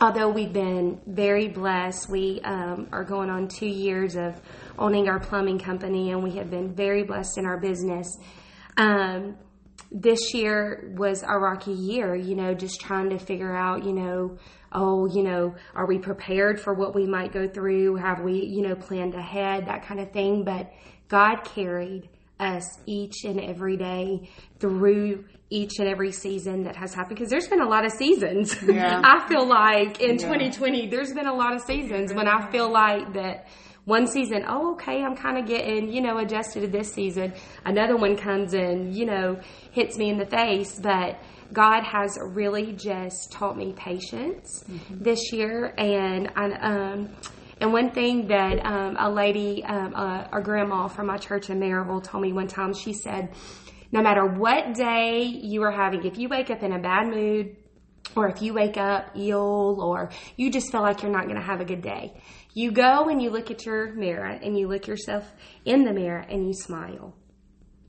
although 0.00 0.28
we've 0.28 0.52
been 0.52 1.00
very 1.06 1.48
blessed, 1.48 2.08
we 2.08 2.40
um, 2.44 2.88
are 2.92 3.04
going 3.04 3.30
on 3.30 3.48
two 3.48 3.66
years 3.66 4.16
of 4.16 4.40
owning 4.78 5.08
our 5.08 5.20
plumbing 5.20 5.58
company, 5.58 6.10
and 6.10 6.22
we 6.22 6.32
have 6.32 6.50
been 6.50 6.74
very 6.74 7.02
blessed 7.02 7.38
in 7.38 7.46
our 7.46 7.58
business. 7.58 8.18
Um, 8.76 9.36
this 9.90 10.32
year 10.32 10.94
was 10.96 11.22
a 11.22 11.38
rocky 11.38 11.72
year, 11.72 12.14
you 12.14 12.34
know, 12.34 12.54
just 12.54 12.80
trying 12.80 13.10
to 13.10 13.18
figure 13.18 13.54
out, 13.54 13.84
you 13.84 13.92
know, 13.92 14.38
oh, 14.72 15.06
you 15.06 15.22
know, 15.22 15.54
are 15.74 15.86
we 15.86 15.98
prepared 15.98 16.58
for 16.58 16.72
what 16.72 16.94
we 16.94 17.06
might 17.06 17.32
go 17.32 17.46
through? 17.46 17.96
Have 17.96 18.20
we, 18.20 18.44
you 18.44 18.62
know, 18.62 18.74
planned 18.74 19.14
ahead, 19.14 19.66
that 19.66 19.84
kind 19.86 20.00
of 20.00 20.10
thing. 20.12 20.44
But 20.44 20.72
God 21.08 21.44
carried 21.44 22.08
us 22.40 22.64
each 22.86 23.24
and 23.24 23.40
every 23.40 23.76
day 23.76 24.28
through 24.58 25.24
each 25.50 25.78
and 25.78 25.88
every 25.88 26.12
season 26.12 26.64
that 26.64 26.76
has 26.76 26.94
happened 26.94 27.16
because 27.16 27.30
there's 27.30 27.48
been 27.48 27.60
a 27.60 27.68
lot 27.68 27.84
of 27.84 27.92
seasons. 27.92 28.56
Yeah. 28.62 29.00
I 29.04 29.28
feel 29.28 29.46
like 29.46 30.00
in 30.00 30.12
yeah. 30.12 30.26
2020 30.26 30.88
there's 30.88 31.12
been 31.12 31.26
a 31.26 31.34
lot 31.34 31.54
of 31.54 31.62
seasons 31.62 32.12
when 32.12 32.26
I 32.26 32.50
feel 32.50 32.70
like 32.70 33.12
that 33.14 33.48
one 33.84 34.06
season, 34.06 34.44
oh 34.48 34.72
okay, 34.74 35.02
I'm 35.02 35.16
kind 35.16 35.38
of 35.38 35.46
getting, 35.46 35.92
you 35.92 36.00
know, 36.00 36.18
adjusted 36.18 36.60
to 36.60 36.68
this 36.68 36.92
season. 36.92 37.34
Another 37.64 37.96
one 37.96 38.16
comes 38.16 38.54
and, 38.54 38.94
you 38.94 39.04
know, 39.04 39.40
hits 39.72 39.98
me 39.98 40.08
in 40.08 40.18
the 40.18 40.26
face, 40.26 40.78
but 40.78 41.18
God 41.52 41.82
has 41.84 42.16
really 42.22 42.72
just 42.72 43.32
taught 43.32 43.56
me 43.56 43.74
patience 43.76 44.64
mm-hmm. 44.68 45.02
this 45.02 45.32
year 45.32 45.74
and 45.76 46.30
I 46.34 46.52
um 46.52 47.10
and 47.62 47.72
one 47.72 47.92
thing 47.92 48.26
that 48.26 48.66
um, 48.66 48.96
a 48.98 49.08
lady, 49.08 49.64
um, 49.64 49.94
a, 49.94 50.28
a 50.32 50.42
grandma 50.42 50.88
from 50.88 51.06
my 51.06 51.16
church 51.16 51.48
in 51.48 51.60
Maryville 51.60 52.02
told 52.02 52.20
me 52.20 52.32
one 52.32 52.48
time, 52.48 52.74
she 52.74 52.92
said, 52.92 53.32
no 53.92 54.02
matter 54.02 54.26
what 54.26 54.74
day 54.74 55.22
you 55.22 55.62
are 55.62 55.70
having, 55.70 56.04
if 56.04 56.18
you 56.18 56.28
wake 56.28 56.50
up 56.50 56.64
in 56.64 56.72
a 56.72 56.80
bad 56.80 57.06
mood, 57.06 57.54
or 58.16 58.28
if 58.28 58.42
you 58.42 58.52
wake 58.52 58.76
up 58.76 59.12
ill, 59.14 59.80
or 59.80 60.10
you 60.36 60.50
just 60.50 60.72
feel 60.72 60.82
like 60.82 61.02
you're 61.02 61.12
not 61.12 61.26
going 61.26 61.36
to 61.36 61.46
have 61.46 61.60
a 61.60 61.64
good 61.64 61.82
day, 61.82 62.20
you 62.52 62.72
go 62.72 63.08
and 63.08 63.22
you 63.22 63.30
look 63.30 63.52
at 63.52 63.64
your 63.64 63.92
mirror 63.94 64.26
and 64.26 64.58
you 64.58 64.66
look 64.66 64.88
yourself 64.88 65.24
in 65.64 65.84
the 65.84 65.92
mirror 65.92 66.26
and 66.28 66.48
you 66.48 66.54
smile 66.54 67.14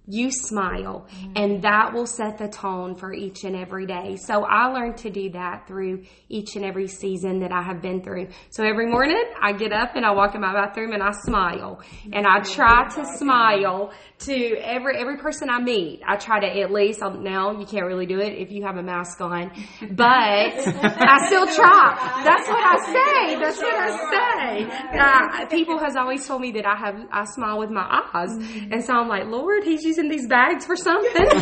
you 0.05 0.29
smile 0.31 1.07
mm-hmm. 1.09 1.33
and 1.35 1.61
that 1.61 1.93
will 1.93 2.05
set 2.05 2.37
the 2.37 2.47
tone 2.49 2.95
for 2.95 3.13
each 3.13 3.43
and 3.43 3.55
every 3.55 3.85
day. 3.85 4.17
So 4.17 4.43
I 4.43 4.67
learned 4.67 4.97
to 4.97 5.09
do 5.09 5.29
that 5.31 5.65
through 5.67 6.03
each 6.27 6.55
and 6.55 6.65
every 6.65 6.87
season 6.87 7.39
that 7.39 7.51
I 7.53 7.61
have 7.61 7.81
been 7.81 8.01
through. 8.03 8.27
So 8.49 8.63
every 8.63 8.87
morning 8.87 9.23
I 9.41 9.53
get 9.53 9.71
up 9.71 9.95
and 9.95 10.05
I 10.05 10.11
walk 10.11 10.35
in 10.35 10.41
my 10.41 10.53
bathroom 10.53 10.91
and 10.91 11.01
I 11.01 11.11
smile 11.25 11.81
and 12.11 12.27
I 12.27 12.41
try 12.41 12.87
to 12.95 13.05
smile 13.17 13.93
to 14.19 14.55
every, 14.57 14.97
every 14.97 15.17
person 15.17 15.49
I 15.49 15.59
meet. 15.59 16.01
I 16.05 16.17
try 16.17 16.39
to 16.39 16.61
at 16.61 16.71
least, 16.71 17.01
now 17.01 17.51
you 17.57 17.65
can't 17.65 17.85
really 17.85 18.05
do 18.05 18.19
it 18.19 18.33
if 18.33 18.51
you 18.51 18.63
have 18.63 18.77
a 18.77 18.83
mask 18.83 19.21
on, 19.21 19.51
but 19.91 20.07
I 20.07 21.25
still 21.27 21.47
try. 21.47 22.21
That's 22.23 22.47
what 22.47 22.63
I 22.63 22.77
say. 22.85 23.39
That's 23.39 23.57
what 23.57 23.75
I 23.75 23.89
say. 24.11 24.99
Uh, 24.99 25.45
people 25.47 25.79
has 25.79 25.95
always 25.95 26.27
told 26.27 26.41
me 26.41 26.51
that 26.53 26.65
I 26.65 26.75
have, 26.75 27.07
I 27.11 27.23
smile 27.25 27.59
with 27.59 27.69
my 27.69 28.01
eyes. 28.13 28.31
Mm-hmm. 28.31 28.73
And 28.73 28.83
so 28.83 28.93
I'm 28.93 29.07
like, 29.07 29.25
Lord, 29.27 29.63
he's 29.63 29.92
using 29.93 30.09
these 30.09 30.25
bags 30.27 30.65
for 30.65 30.75
something. 30.75 31.11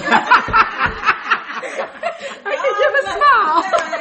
I 2.44 2.56
could 2.62 2.78
give 2.82 2.94
a 3.00 3.04
smile. 3.16 3.98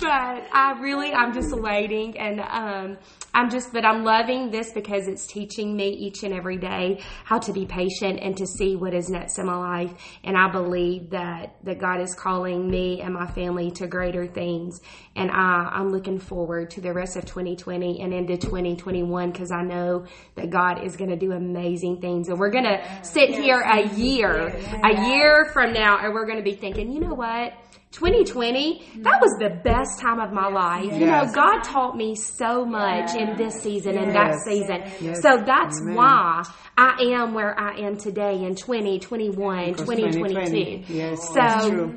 but 0.00 0.48
I 0.52 0.78
really, 0.80 1.12
I'm 1.12 1.32
just 1.32 1.52
waiting 1.52 2.18
and, 2.18 2.40
um, 2.40 2.98
I'm 3.32 3.48
just, 3.48 3.72
but 3.72 3.84
I'm 3.84 4.02
loving 4.02 4.50
this 4.50 4.72
because 4.72 5.06
it's 5.06 5.26
teaching 5.26 5.76
me 5.76 5.90
each 5.90 6.24
and 6.24 6.34
every 6.34 6.56
day 6.56 7.00
how 7.24 7.38
to 7.38 7.52
be 7.52 7.64
patient 7.64 8.18
and 8.20 8.36
to 8.36 8.46
see 8.46 8.74
what 8.74 8.92
is 8.92 9.08
next 9.08 9.38
in 9.38 9.46
my 9.46 9.56
life. 9.56 9.92
And 10.24 10.36
I 10.36 10.50
believe 10.50 11.10
that, 11.10 11.54
that 11.62 11.78
God 11.78 12.00
is 12.00 12.14
calling 12.14 12.68
me 12.68 13.00
and 13.00 13.14
my 13.14 13.26
family 13.26 13.70
to 13.72 13.86
greater 13.86 14.26
things. 14.26 14.80
And 15.14 15.30
I, 15.30 15.70
I'm 15.72 15.90
looking 15.90 16.18
forward 16.18 16.70
to 16.70 16.80
the 16.80 16.92
rest 16.92 17.16
of 17.16 17.24
2020 17.24 18.00
and 18.00 18.12
into 18.12 18.36
2021 18.36 19.30
because 19.30 19.52
I 19.52 19.62
know 19.62 20.06
that 20.34 20.50
God 20.50 20.84
is 20.84 20.96
going 20.96 21.10
to 21.10 21.16
do 21.16 21.32
amazing 21.32 22.00
things. 22.00 22.28
And 22.28 22.38
we're 22.38 22.50
going 22.50 22.64
to 22.64 22.84
sit 23.02 23.30
here 23.30 23.60
a 23.60 23.86
year, 23.94 24.48
a 24.82 25.08
year 25.08 25.50
from 25.52 25.72
now, 25.72 25.98
and 25.98 26.12
we're 26.12 26.26
going 26.26 26.38
to 26.38 26.44
be 26.44 26.54
thinking, 26.54 26.90
you 26.90 27.00
know 27.00 27.14
what? 27.14 27.52
2020, 27.92 28.84
that 28.98 29.20
was 29.20 29.36
the 29.40 29.50
best 29.50 29.89
time 29.98 30.20
of 30.20 30.32
my 30.32 30.48
life. 30.48 30.84
Yes. 30.84 31.00
You 31.00 31.06
know, 31.06 31.32
God 31.32 31.62
taught 31.62 31.96
me 31.96 32.14
so 32.14 32.64
much 32.64 33.14
in 33.14 33.36
this 33.36 33.60
season 33.60 33.94
yes. 33.94 34.04
and 34.04 34.14
that 34.14 34.38
season. 34.44 34.82
Yes. 35.00 35.22
So 35.22 35.42
that's 35.44 35.80
Amen. 35.80 35.94
why 35.94 36.44
I 36.76 36.96
am 37.12 37.34
where 37.34 37.58
I 37.58 37.80
am 37.80 37.96
today 37.96 38.44
in 38.44 38.54
2021, 38.54 39.74
2022. 39.74 40.92
Yes, 40.92 41.28
so 41.28 41.94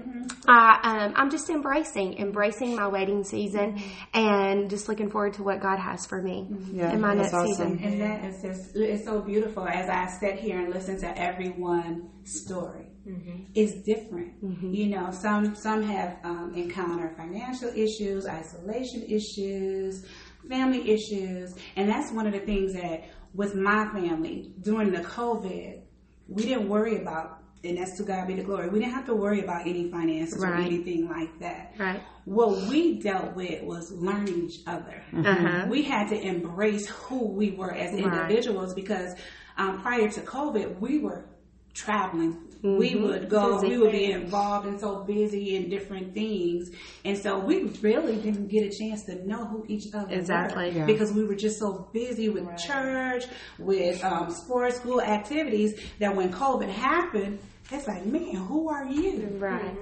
I, 0.48 1.06
um, 1.06 1.14
I'm 1.16 1.30
just 1.30 1.50
embracing, 1.50 2.18
embracing 2.18 2.76
my 2.76 2.88
waiting 2.88 3.24
season 3.24 3.82
and 4.14 4.70
just 4.70 4.90
looking 4.90 5.10
forward 5.10 5.34
to 5.36 5.44
what 5.44 5.62
God 5.62 5.80
has 5.80 6.06
for 6.06 6.22
me 6.22 6.48
yeah, 6.72 6.92
in 6.92 7.02
my 7.02 7.14
next 7.14 7.34
awesome. 7.34 7.48
season. 7.48 7.80
And 7.84 8.02
that 8.02 8.26
is 8.26 8.42
just, 8.42 8.76
it's 8.76 9.06
so 9.06 9.22
beautiful 9.22 9.68
as 9.68 9.90
I 9.90 10.08
sit 10.20 10.40
here 10.40 10.60
and 10.60 10.74
listen 10.74 11.00
to 11.00 11.18
everyone's 11.18 12.10
story 12.26 12.93
mm-hmm. 13.08 13.44
is 13.56 13.76
different. 13.84 14.44
Mm-hmm. 14.44 14.74
You 14.74 14.88
know, 14.88 15.12
some 15.12 15.56
some 15.56 15.84
have 15.84 16.18
um, 16.24 16.54
encountered 16.56 17.16
financial 17.18 17.70
issues, 17.70 18.28
isolation 18.28 19.04
issues, 19.04 20.06
family 20.50 20.92
issues, 20.92 21.56
and 21.76 21.90
that's 21.90 22.12
one 22.12 22.28
of 22.28 22.34
the 22.34 22.40
things 22.40 22.74
that 22.74 23.06
with 23.34 23.56
my 23.56 23.88
family 23.92 24.52
during 24.62 24.92
the 24.92 25.02
COVID, 25.02 25.82
we 26.28 26.44
didn't 26.44 26.70
worry 26.70 27.02
about, 27.02 27.40
and 27.64 27.78
that's 27.78 27.98
to 27.98 28.04
God 28.04 28.28
be 28.28 28.36
the 28.36 28.44
glory. 28.44 28.70
We 28.70 28.80
didn't 28.80 28.94
have 28.94 29.06
to 29.08 29.16
worry 29.16 29.42
about 29.42 29.68
any 29.68 29.90
finances 29.90 30.44
or 30.44 30.54
anything 30.54 31.10
like 31.10 31.40
that. 31.40 31.74
Right. 31.78 32.02
What 32.26 32.70
we 32.70 33.00
dealt 33.00 33.36
with 33.36 33.64
was 33.64 33.92
learning 33.92 34.46
each 34.50 34.60
other. 34.68 35.04
Uh-huh. 35.16 35.66
We 35.68 35.84
had 35.84 36.10
to 36.10 36.22
embrace 36.22 36.88
who 36.88 37.28
we 37.28 37.52
were 37.52 37.74
as 37.74 37.92
Right. 37.94 38.04
individuals 38.04 38.74
because 38.74 39.16
um, 39.58 39.82
prior 39.82 40.10
to 40.10 40.22
COVID, 40.22 40.80
we 40.80 41.00
were 41.00 41.26
traveling. 41.74 42.38
We 42.62 42.92
Mm-hmm. 42.92 43.04
would 43.04 43.30
go, 43.30 43.60
we 43.62 43.78
would 43.78 43.92
be 43.92 44.06
involved 44.12 44.68
and 44.68 44.80
so 44.80 45.04
busy 45.04 45.58
in 45.58 45.70
different 45.70 46.14
things. 46.14 46.70
And 47.04 47.18
so 47.18 47.38
we 47.40 47.64
really 47.82 48.16
didn't 48.16 48.48
get 48.48 48.64
a 48.64 48.78
chance 48.78 49.04
to 49.04 49.28
know 49.28 49.44
who 49.44 49.66
each 49.68 49.94
other 49.94 50.14
Exactly. 50.16 50.70
were 50.70 50.78
Yeah. 50.78 50.86
because 50.86 51.12
we 51.12 51.26
were 51.26 51.36
just 51.36 51.60
so 51.60 51.90
busy 51.92 52.30
with 52.30 52.46
church, 52.58 53.26
with 53.60 54.02
um, 54.06 54.32
sports, 54.32 54.78
school 54.78 55.02
activities 55.02 55.78
that 56.00 56.16
when 56.16 56.32
COVID 56.32 56.70
happened, 56.70 57.40
it's 57.70 57.86
like, 57.86 58.06
man, 58.06 58.36
who 58.36 58.70
are 58.70 58.86
you? 58.86 59.28
Right. 59.40 59.76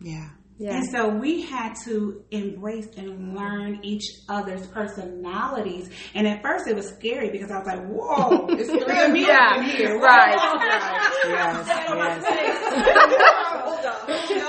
Yeah. 0.00 0.28
Yeah. 0.62 0.76
And 0.76 0.86
so 0.92 1.08
we 1.08 1.42
had 1.42 1.74
to 1.86 2.22
embrace 2.30 2.86
and 2.96 3.34
learn 3.34 3.80
each 3.82 4.04
other's 4.28 4.64
personalities. 4.68 5.90
And 6.14 6.28
at 6.28 6.40
first 6.40 6.68
it 6.68 6.76
was 6.76 6.88
scary 6.88 7.30
because 7.30 7.50
I 7.50 7.58
was 7.58 7.66
like, 7.66 7.84
whoa, 7.84 8.46
it's 8.50 8.70
three 8.70 9.00
of 9.04 9.10
me 9.10 9.26
Yeah, 9.26 9.50
up 9.50 9.56
in 9.58 9.64
here. 9.64 9.98
right. 9.98 10.36
Yes. 11.24 11.66
yes. 11.66 12.22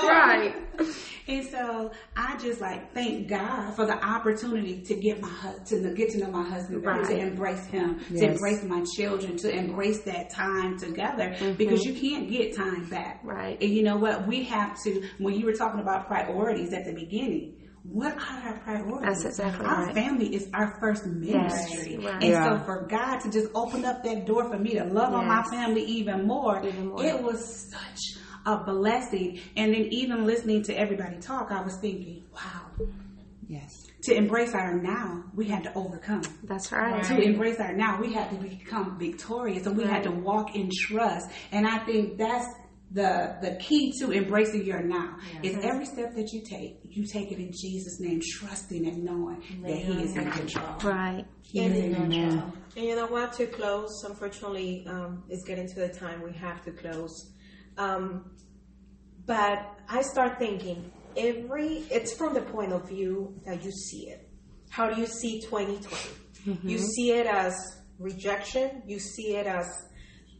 On. 0.00 0.08
Right. 0.08 0.54
And 1.26 1.46
so 1.46 1.90
I 2.16 2.36
just 2.36 2.60
like 2.60 2.92
thank 2.92 3.28
God 3.28 3.74
for 3.74 3.86
the 3.86 3.94
opportunity 4.04 4.82
to 4.82 4.94
get 4.94 5.20
my 5.20 5.28
husband 5.28 5.84
to 5.84 5.94
get 5.94 6.10
to 6.10 6.18
know 6.18 6.30
my 6.30 6.46
husband, 6.48 6.82
better, 6.82 7.04
to 7.04 7.18
embrace 7.18 7.64
him, 7.66 7.98
to 8.10 8.32
embrace 8.32 8.62
my 8.64 8.84
children, 8.94 9.36
to 9.38 9.50
embrace 9.50 10.02
that 10.02 10.30
time 10.30 10.78
together 10.78 11.30
mm-hmm. 11.30 11.54
because 11.54 11.84
you 11.84 11.94
can't 11.94 12.30
get 12.30 12.54
time 12.54 12.88
back. 12.90 13.20
Right. 13.24 13.60
And 13.60 13.70
you 13.70 13.82
know 13.82 13.96
what? 13.96 14.26
We 14.26 14.44
have 14.44 14.76
to. 14.84 15.02
When 15.18 15.34
you 15.34 15.46
were 15.46 15.54
talking 15.54 15.80
about 15.80 16.06
priorities 16.06 16.72
at 16.72 16.84
the 16.84 16.92
beginning. 16.92 17.60
What 17.86 18.14
are 18.14 18.48
our 18.48 18.58
priorities? 18.60 19.22
That's 19.22 19.38
exactly 19.38 19.66
our 19.66 19.84
right. 19.84 19.94
family 19.94 20.34
is 20.34 20.48
our 20.54 20.78
first 20.80 21.04
ministry, 21.04 21.98
right. 21.98 22.14
and 22.14 22.22
Yeah. 22.22 22.58
so 22.58 22.64
for 22.64 22.86
God 22.88 23.18
to 23.20 23.30
just 23.30 23.48
open 23.54 23.84
up 23.84 24.02
that 24.04 24.24
door 24.24 24.48
for 24.50 24.58
me 24.58 24.72
to 24.78 24.84
love 24.84 25.12
on 25.12 25.28
my 25.28 25.42
family 25.50 25.82
even 25.82 26.26
more, 26.26 26.64
Even 26.64 26.88
more. 26.88 27.04
it 27.04 27.22
was 27.22 27.68
such 27.70 28.23
a 28.46 28.56
blessing. 28.58 29.40
And 29.56 29.72
then 29.74 29.86
even 29.90 30.26
listening 30.26 30.62
to 30.64 30.74
everybody 30.78 31.18
talk, 31.18 31.50
I 31.50 31.62
was 31.62 31.76
thinking, 31.76 32.24
wow, 32.34 32.86
Yes. 33.48 33.86
to 34.04 34.14
embrace 34.14 34.54
our 34.54 34.74
now, 34.74 35.24
we 35.34 35.46
had 35.46 35.62
to 35.64 35.74
overcome. 35.74 36.22
That's 36.44 36.72
right. 36.72 37.02
To 37.04 37.20
embrace 37.20 37.58
our 37.60 37.72
now, 37.72 38.00
we 38.00 38.12
had 38.12 38.30
to 38.30 38.36
become 38.36 38.98
victorious 38.98 39.66
and 39.66 39.76
we 39.76 39.84
had 39.84 40.02
to 40.04 40.10
walk 40.10 40.54
in 40.56 40.70
trust. 40.88 41.30
And 41.52 41.66
I 41.66 41.78
think 41.84 42.18
that's 42.18 42.46
the 42.90 43.36
the 43.42 43.56
key 43.56 43.92
to 43.98 44.12
embracing 44.12 44.64
your 44.64 44.80
now 44.80 45.16
is 45.42 45.56
every 45.62 45.84
step 45.84 46.14
that 46.14 46.32
you 46.32 46.40
take, 46.42 46.78
you 46.88 47.04
take 47.04 47.32
it 47.32 47.38
in 47.38 47.50
Jesus' 47.52 47.98
name, 47.98 48.20
trusting 48.38 48.86
and 48.86 49.02
knowing 49.04 49.42
that 49.62 49.76
He 49.76 50.02
is 50.02 50.16
in 50.16 50.30
control. 50.30 50.76
Right. 50.82 51.24
He 51.42 51.60
and, 51.64 51.94
control. 51.94 52.52
and 52.76 52.84
you 52.84 52.94
know 52.94 53.06
what? 53.06 53.32
To 53.34 53.46
close, 53.46 54.04
unfortunately, 54.08 54.86
um, 54.88 55.24
it's 55.28 55.44
getting 55.44 55.66
to 55.68 55.74
the 55.80 55.88
time 55.88 56.22
we 56.22 56.32
have 56.34 56.64
to 56.64 56.70
close. 56.72 57.32
Um, 57.78 58.30
but 59.26 59.66
I 59.88 60.02
start 60.02 60.38
thinking 60.38 60.90
every. 61.16 61.84
It's 61.90 62.14
from 62.14 62.34
the 62.34 62.42
point 62.42 62.72
of 62.72 62.88
view 62.88 63.34
that 63.44 63.64
you 63.64 63.70
see 63.70 64.08
it. 64.08 64.28
How 64.70 64.90
do 64.90 65.00
you 65.00 65.06
see 65.06 65.40
2020? 65.40 66.60
You 66.62 66.78
see 66.78 67.12
it 67.12 67.26
as 67.26 67.54
rejection. 67.98 68.82
You 68.86 68.98
see 68.98 69.36
it 69.36 69.46
as 69.46 69.66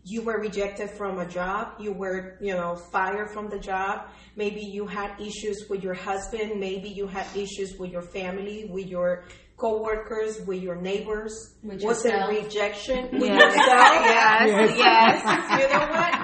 you 0.05 0.21
were 0.23 0.39
rejected 0.39 0.91
from 0.91 1.19
a 1.19 1.27
job. 1.27 1.75
You 1.81 1.93
were, 1.93 2.37
you 2.41 2.53
know, 2.53 2.77
fired 2.77 3.31
from 3.31 3.49
the 3.49 3.59
job. 3.59 4.09
Maybe 4.37 4.61
you 4.61 4.87
had 4.87 5.19
issues 5.21 5.65
with 5.71 5.83
your 5.83 5.95
husband. 5.95 6.61
Maybe 6.61 6.89
you 6.91 7.07
had 7.07 7.27
issues 7.35 7.79
with 7.79 7.91
your 7.91 8.03
family, 8.03 8.69
with 8.71 8.87
your 8.87 9.25
co-workers, 9.57 10.41
with 10.47 10.61
your 10.63 10.77
neighbors. 10.77 11.55
With 11.63 11.83
Was 11.83 12.05
yourself. 12.05 12.33
it 12.33 12.45
rejection 12.45 13.05
with 13.13 13.23
Yes. 13.23 13.55
Yes. 13.57 14.77
Yes. 14.77 15.63
You 15.63 15.69
know 15.79 15.87
what? 15.87 16.24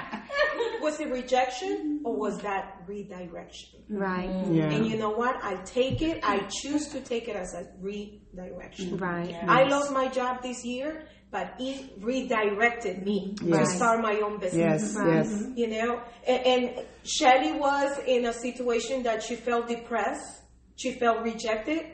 Was 0.91 0.99
it 0.99 1.09
rejection 1.09 2.01
or 2.03 2.17
was 2.17 2.37
that 2.39 2.81
redirection? 2.85 3.79
Right. 3.89 4.27
Mm-hmm. 4.27 4.55
Yeah. 4.55 4.71
And 4.73 4.85
you 4.85 4.97
know 4.97 5.11
what? 5.11 5.37
I 5.41 5.55
take 5.63 6.01
it, 6.01 6.19
I 6.21 6.39
choose 6.49 6.89
to 6.89 6.99
take 6.99 7.29
it 7.29 7.35
as 7.37 7.53
a 7.53 7.65
redirection. 7.79 8.97
Right. 8.97 9.33
I 9.47 9.63
lost 9.69 9.93
my 9.93 10.09
job 10.09 10.41
this 10.43 10.65
year, 10.65 11.05
but 11.31 11.53
it 11.59 11.93
redirected 12.01 13.05
me 13.05 13.35
to 13.37 13.65
start 13.65 14.01
my 14.01 14.19
own 14.19 14.37
business. 14.37 14.81
Yes. 14.81 14.95
Right. 14.97 15.15
Yes. 15.15 15.27
Mm-hmm. 15.31 15.57
You 15.57 15.67
know, 15.69 16.01
and, 16.27 16.45
and 16.45 16.85
Shelly 17.05 17.53
was 17.53 17.97
in 18.05 18.25
a 18.25 18.33
situation 18.33 19.03
that 19.03 19.23
she 19.23 19.35
felt 19.37 19.69
depressed, 19.69 20.41
she 20.75 20.91
felt 20.91 21.23
rejected, 21.23 21.85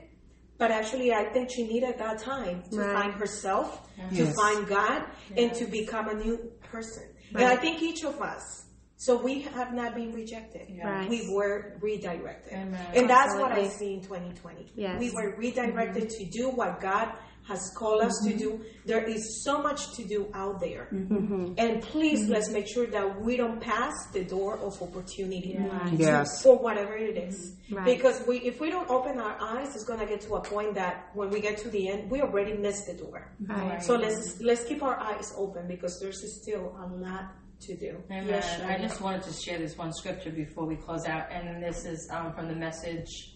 but 0.57 0.71
actually, 0.71 1.13
I 1.13 1.25
think 1.33 1.51
she 1.51 1.67
needed 1.67 1.99
that 1.99 2.17
time 2.17 2.63
to 2.71 2.77
Right. 2.79 2.95
find 2.97 3.13
herself, 3.13 3.79
to 4.15 4.25
find 4.33 4.67
God, 4.67 5.03
and 5.35 5.53
to 5.53 5.65
become 5.67 6.09
a 6.09 6.15
new 6.15 6.51
person. 6.63 7.03
And 7.35 7.43
I 7.43 7.57
think 7.57 7.83
each 7.83 8.03
of 8.03 8.19
us. 8.21 8.63
So 8.99 9.15
we 9.15 9.41
have 9.41 9.73
not 9.73 9.93
been 9.93 10.11
rejected. 10.11 10.67
Right. 10.83 11.07
We 11.07 11.31
were 11.31 11.77
redirected. 11.79 12.53
Amen. 12.53 12.87
And 12.95 13.07
that's 13.07 13.35
what 13.35 13.51
I 13.51 13.67
see 13.67 13.93
in 13.93 14.01
2020. 14.01 14.71
Yes. 14.75 14.99
We 14.99 15.11
were 15.11 15.35
redirected 15.37 16.09
mm-hmm. 16.09 16.23
to 16.23 16.25
do 16.31 16.49
what 16.49 16.81
God 16.81 17.13
has 17.47 17.71
called 17.75 18.01
us 18.01 18.19
to 18.25 18.31
mm-hmm. 18.31 18.39
do. 18.39 18.61
There 18.85 19.03
is 19.03 19.43
so 19.43 19.61
much 19.61 19.93
to 19.95 20.03
do 20.03 20.29
out 20.33 20.59
there. 20.59 20.89
Mm-hmm. 20.91 21.53
And 21.59 21.81
please 21.81 22.27
let's 22.27 22.49
make 22.49 22.67
sure 22.67 22.87
that 22.87 23.21
we 23.21 23.37
don't 23.37 23.61
pass 23.61 23.93
the 24.13 24.25
door 24.25 24.57
of 24.57 24.81
opportunity 24.81 25.57
Yes. 25.93 26.41
for 26.41 26.57
whatever 26.57 26.95
it 26.97 27.17
is. 27.17 27.55
Right. 27.69 27.85
Because 27.85 28.25
we, 28.27 28.39
if 28.39 28.59
we 28.59 28.71
don't 28.71 28.89
open 28.89 29.19
our 29.19 29.37
eyes, 29.39 29.75
it's 29.75 29.85
going 29.85 29.99
to 29.99 30.07
get 30.07 30.21
to 30.21 30.35
a 30.35 30.41
point 30.41 30.73
that 30.73 31.09
when 31.13 31.29
we 31.29 31.39
get 31.39 31.59
to 31.59 31.69
the 31.69 31.87
end, 31.87 32.09
we 32.09 32.21
already 32.21 32.53
missed 32.53 32.87
the 32.87 32.95
door. 32.95 33.31
Right. 33.39 33.81
So 33.81 33.95
let's 33.95 34.41
let's 34.41 34.63
keep 34.65 34.81
our 34.81 34.99
eyes 34.99 35.33
open 35.37 35.67
because 35.67 35.99
there's 35.99 36.19
still 36.41 36.75
a 36.81 36.87
lot 36.87 37.31
to 37.61 37.75
do. 37.75 37.97
Amen. 38.11 38.27
Yes, 38.27 38.61
I 38.61 38.77
just 38.77 39.01
wanted 39.01 39.23
to 39.23 39.33
share 39.33 39.57
this 39.57 39.77
one 39.77 39.91
scripture 39.93 40.31
before 40.31 40.65
we 40.65 40.75
close 40.75 41.05
out, 41.05 41.31
and 41.31 41.61
this 41.61 41.85
is 41.85 42.09
um, 42.11 42.33
from 42.33 42.47
the 42.47 42.55
message 42.55 43.33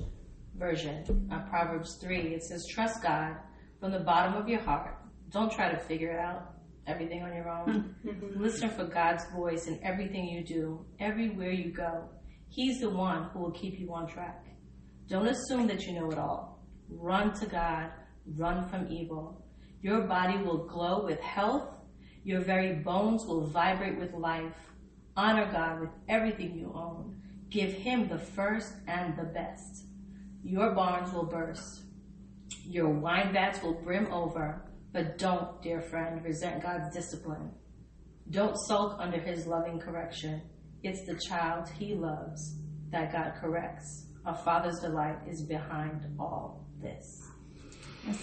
version, 0.56 1.30
uh, 1.32 1.40
Proverbs 1.50 1.98
3. 2.02 2.36
It 2.36 2.44
says, 2.44 2.66
Trust 2.70 3.02
God 3.02 3.36
from 3.80 3.92
the 3.92 4.00
bottom 4.00 4.36
of 4.36 4.48
your 4.48 4.62
heart. 4.62 4.98
Don't 5.32 5.52
try 5.52 5.72
to 5.72 5.80
figure 5.80 6.12
it 6.12 6.20
out 6.20 6.52
everything 6.88 7.24
on 7.24 7.34
your 7.34 7.50
own. 7.50 7.96
Listen 8.36 8.70
for 8.70 8.86
God's 8.86 9.24
voice 9.34 9.68
in 9.68 9.80
everything 9.84 10.26
you 10.28 10.44
do, 10.44 10.86
everywhere 11.00 11.52
you 11.52 11.72
go. 11.72 12.10
He's 12.50 12.80
the 12.80 12.90
one 12.90 13.30
who 13.30 13.40
will 13.40 13.52
keep 13.52 13.80
you 13.80 13.94
on 13.94 14.08
track. 14.08 14.46
Don't 15.08 15.28
assume 15.28 15.68
that 15.68 15.84
you 15.84 15.94
know 15.94 16.12
it 16.12 16.18
all. 16.18 16.66
Run 16.90 17.34
to 17.40 17.46
God, 17.46 17.92
run 18.36 18.68
from 18.70 18.92
evil. 18.92 19.46
Your 19.82 20.02
body 20.02 20.38
will 20.38 20.68
glow 20.68 21.06
with 21.06 21.20
health, 21.20 21.70
your 22.24 22.42
very 22.42 22.74
bones 22.76 23.26
will 23.26 23.48
vibrate 23.48 23.98
with 23.98 24.14
life. 24.14 24.54
Honor 25.18 25.50
God 25.52 25.82
with 25.82 25.90
everything 26.08 26.58
you 26.58 26.72
own. 26.76 27.22
Give 27.50 27.72
Him 27.72 28.08
the 28.08 28.20
first 28.20 28.74
and 28.88 29.18
the 29.18 29.24
best. 29.24 29.86
Your 30.44 30.74
barns 30.74 31.14
will 31.14 31.26
burst, 31.26 31.82
your 32.66 32.90
wine 32.90 33.34
vats 33.34 33.62
will 33.62 33.74
brim 33.74 34.12
over, 34.12 34.64
but 34.94 35.18
don't, 35.18 35.62
dear 35.62 35.82
friend, 35.82 36.24
resent 36.24 36.64
God's 36.64 36.94
discipline. 36.94 37.52
Don't 38.30 38.58
sulk 38.68 38.98
under 39.00 39.20
His 39.20 39.46
loving 39.46 39.80
correction. 39.80 40.42
It's 40.84 41.06
the 41.06 41.16
child 41.16 41.70
He 41.78 41.94
loves 41.94 42.58
that 42.92 43.12
God 43.12 43.34
corrects. 43.40 44.08
A 44.26 44.36
father's 44.36 44.80
delight 44.80 45.18
is 45.28 45.44
behind 45.44 46.06
all 46.20 46.68
this. 46.82 47.31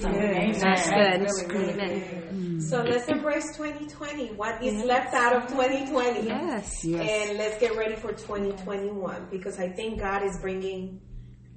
So, 0.01 0.09
amen. 0.09 0.53
That's 0.59 0.91
good. 0.91 1.49
Really, 1.51 1.73
really 1.73 1.73
Amen. 1.73 2.61
So 2.61 2.83
let's 2.83 3.09
embrace 3.09 3.57
2020. 3.57 4.35
What 4.35 4.63
is 4.63 4.85
left 4.85 5.15
out 5.15 5.37
of 5.37 5.49
2020? 5.49 6.27
Yes. 6.27 6.85
Yes. 6.85 7.09
And 7.09 7.39
let's 7.39 7.59
get 7.61 7.77
ready 7.77 7.95
for 7.95 8.13
2021 8.13 9.29
because 9.31 9.59
I 9.59 9.69
think 9.69 10.01
God 10.01 10.25
is 10.25 10.39
bringing 10.41 11.01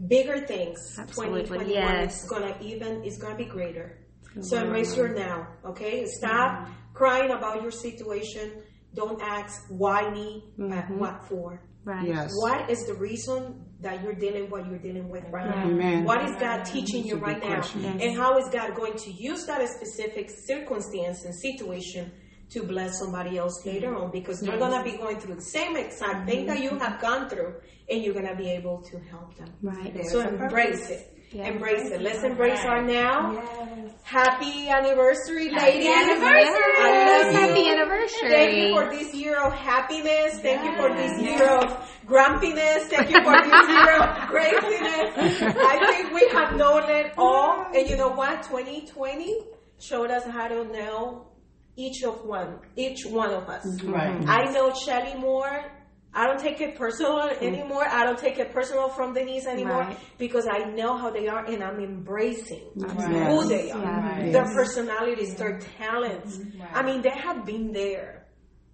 bigger 0.08 0.46
things. 0.46 0.98
Absolutely, 0.98 1.42
2021 1.42 1.74
yes. 1.74 2.24
is 2.24 2.30
gonna 2.30 2.56
even 2.62 3.04
is 3.04 3.18
gonna 3.18 3.36
be 3.36 3.46
greater. 3.46 3.98
So 4.40 4.58
embrace 4.58 4.96
your 4.96 5.10
now. 5.10 5.48
Okay, 5.66 6.06
stop 6.06 6.70
crying 6.94 7.32
about 7.32 7.62
your 7.62 7.72
situation. 7.72 8.62
Don't 8.94 9.22
ask 9.22 9.66
why 9.70 10.10
me, 10.12 10.54
but 10.58 10.90
what 10.92 11.28
for. 11.28 11.62
Right. 11.84 12.08
Yes. 12.08 12.32
What 12.36 12.70
is 12.70 12.86
the 12.86 12.94
reason 12.94 13.66
that 13.82 14.04
you're 14.04 14.14
dealing 14.14 14.50
what 14.50 14.68
you're 14.68 14.80
dealing 14.80 15.10
with 15.10 15.24
right 15.30 15.50
now? 15.50 15.64
Amen. 15.64 16.04
What 16.04 16.24
is 16.30 16.36
God 16.40 16.64
teaching 16.64 17.06
you 17.06 17.16
right 17.18 17.40
now? 17.42 17.56
question. 17.56 17.86
And 17.86 18.16
how 18.16 18.38
is 18.38 18.50
God 18.50 18.76
going 18.76 18.96
to 18.98 19.12
use 19.12 19.46
that 19.46 19.68
specific 19.68 20.30
circumstance 20.46 21.26
and 21.26 21.34
situation 21.36 22.12
to 22.52 22.64
bless 22.64 23.00
somebody 23.00 23.38
else 23.38 23.66
later 23.66 23.96
on? 23.96 24.12
Because 24.12 24.40
they're 24.40 24.60
going 24.60 24.84
to 24.84 24.90
be 24.90 24.98
going 24.98 25.20
through 25.20 25.36
the 25.36 25.42
same 25.42 25.76
exact 25.76 26.30
thing 26.30 26.46
that 26.46 26.62
you 26.62 26.78
have 26.78 27.00
gone 27.02 27.30
through, 27.30 27.56
and 27.90 28.04
you're 28.04 28.14
going 28.14 28.28
to 28.28 28.36
be 28.36 28.50
able 28.50 28.82
to 28.84 29.00
help 29.00 29.36
them. 29.36 29.50
Right. 29.62 30.06
So 30.08 30.22
embrace 30.22 30.90
it. 30.90 31.18
Yeah. 31.32 31.48
Embrace 31.48 31.90
it. 31.90 32.02
Let's 32.02 32.24
embrace 32.24 32.60
our 32.66 32.82
now. 32.82 33.32
Yes. 33.32 33.94
Happy 34.04 34.68
anniversary, 34.68 35.50
ladies. 35.50 35.88
anniversary. 35.88 36.76
I. 36.78 37.30
Happy 37.32 37.70
anniversary. 37.70 38.30
Thank 38.30 38.58
you 38.58 38.76
for 38.76 38.90
this 38.92 39.16
year 39.16 39.42
of 39.42 39.54
happiness. 39.54 40.40
Thank 40.42 40.66
you 40.66 40.76
for 40.76 40.94
this 40.94 41.22
year 41.22 41.48
of 41.48 41.81
grumpiness. 42.06 42.88
Thank 42.88 43.10
you 43.10 43.22
for 43.24 43.42
this 43.42 43.70
year 43.70 44.02
of 44.02 44.28
craziness. 44.30 45.42
I 45.58 45.92
think 45.92 46.14
we 46.14 46.28
have 46.30 46.56
known 46.56 46.90
it 46.90 47.14
all. 47.18 47.66
And 47.74 47.90
you 47.90 47.98
know 47.98 48.10
what? 48.10 48.44
2020 48.44 49.40
showed 49.80 50.12
us 50.12 50.24
how 50.26 50.48
to 50.48 50.64
know 50.66 51.28
each 51.76 52.04
of 52.04 52.26
one, 52.26 52.60
each 52.76 53.06
one 53.06 53.32
of 53.34 53.48
us. 53.50 53.66
Mm-hmm. 53.66 53.92
Right. 53.92 54.28
I 54.28 54.52
know 54.52 54.74
Shelly 54.74 55.16
more. 55.16 55.72
I 56.14 56.28
don't 56.28 56.40
take 56.40 56.60
it 56.60 56.76
personal 56.78 57.20
mm-hmm. 57.30 57.46
anymore. 57.46 57.88
I 57.88 58.04
don't 58.04 58.20
take 58.20 58.38
it 58.38 58.54
personal 58.54 58.90
from 58.90 59.14
Denise 59.14 59.48
anymore 59.48 59.80
Right. 59.80 59.98
because 60.18 60.46
I 60.46 60.66
know 60.66 60.98
how 60.98 61.10
they 61.10 61.30
are 61.30 61.46
and 61.46 61.64
I'm 61.64 61.80
embracing 61.80 62.70
who 62.76 63.48
they 63.48 63.72
are, 63.72 64.20
Yeah. 64.20 64.32
their 64.32 64.46
personalities, 64.54 65.36
their 65.36 65.60
talents. 65.80 66.38
Mm-hmm. 66.38 66.62
Right. 66.62 66.70
I 66.74 66.84
mean, 66.84 67.02
they 67.02 67.12
have 67.12 67.46
been 67.46 67.72
there 67.72 68.21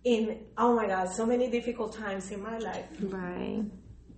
in, 0.07 0.39
oh 0.57 0.73
my 0.75 0.87
God, 0.87 1.09
so 1.11 1.25
many 1.25 1.49
difficult 1.49 1.91
times 1.93 2.31
in 2.31 2.41
my 2.41 2.57
life 2.59 2.85
Right. 3.01 3.63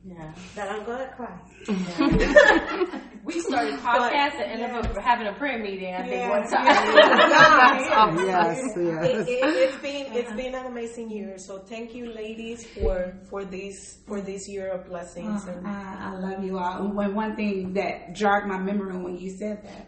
Yeah. 0.06 0.32
that 0.56 0.67
I'm 0.71 0.84
gonna 0.86 1.10
cry. 1.17 1.36
We 3.30 3.41
started 3.41 3.75
podcasts 3.80 4.39
and 4.41 4.62
ended 4.63 4.71
up 4.71 4.97
having 5.04 5.28
a 5.28 5.34
prayer 5.34 5.60
meeting, 5.60 5.93
I 5.93 6.02
think, 6.04 6.13
Yeah. 6.13 6.30
one 6.38 6.47
time. 6.49 6.65
Yeah. 6.65 8.25
Yes, 8.30 8.78
It, 8.78 8.84
yes. 8.86 9.28
it, 9.28 9.39
it's 9.65 9.78
been 9.82 10.06
it's 10.19 10.34
been 10.41 10.56
an 10.56 10.65
amazing 10.67 11.10
year. 11.12 11.38
So 11.38 11.60
thank 11.60 11.93
you, 11.93 12.06
ladies, 12.13 12.65
for 12.75 13.13
for 13.30 13.43
this 13.56 13.97
for 14.08 14.21
this 14.21 14.47
year 14.47 14.67
of 14.75 14.86
blessings. 14.88 15.43
Oh, 15.47 15.52
And 15.52 15.67
I, 15.67 16.12
I 16.13 16.17
love 16.17 16.43
you 16.43 16.58
all. 16.58 16.75
And 16.86 16.95
when 16.95 17.13
one 17.13 17.36
thing 17.36 17.73
that 17.73 18.13
jogged 18.15 18.47
my 18.47 18.58
memory 18.58 18.97
when 18.97 19.17
you 19.17 19.30
said 19.41 19.58
that, 19.67 19.86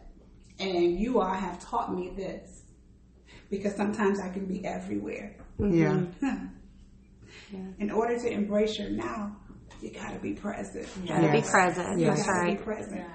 and 0.59 0.99
you 0.99 1.21
all 1.21 1.33
have 1.47 1.57
taught 1.69 1.89
me 1.95 2.11
this, 2.23 2.63
because 3.49 3.75
sometimes 3.75 4.19
I 4.19 4.29
can 4.29 4.45
be 4.45 4.65
everywhere. 4.65 5.37
Mm-hmm. 5.61 6.25
Yeah. 7.51 7.59
In 7.79 7.91
order 7.91 8.17
to 8.17 8.31
embrace 8.31 8.79
your 8.79 8.89
now, 8.89 9.35
you 9.81 9.91
gotta 9.91 10.19
be 10.19 10.33
present. 10.33 10.87
You 11.01 11.07
Gotta 11.07 11.31
be 11.31 11.37
Yes. 11.39 11.49
present. 11.51 11.99
You 11.99 12.05
That's 12.07 12.25
gotta 12.25 12.39
right. 12.39 12.57
be 12.57 12.63
present. 12.63 13.05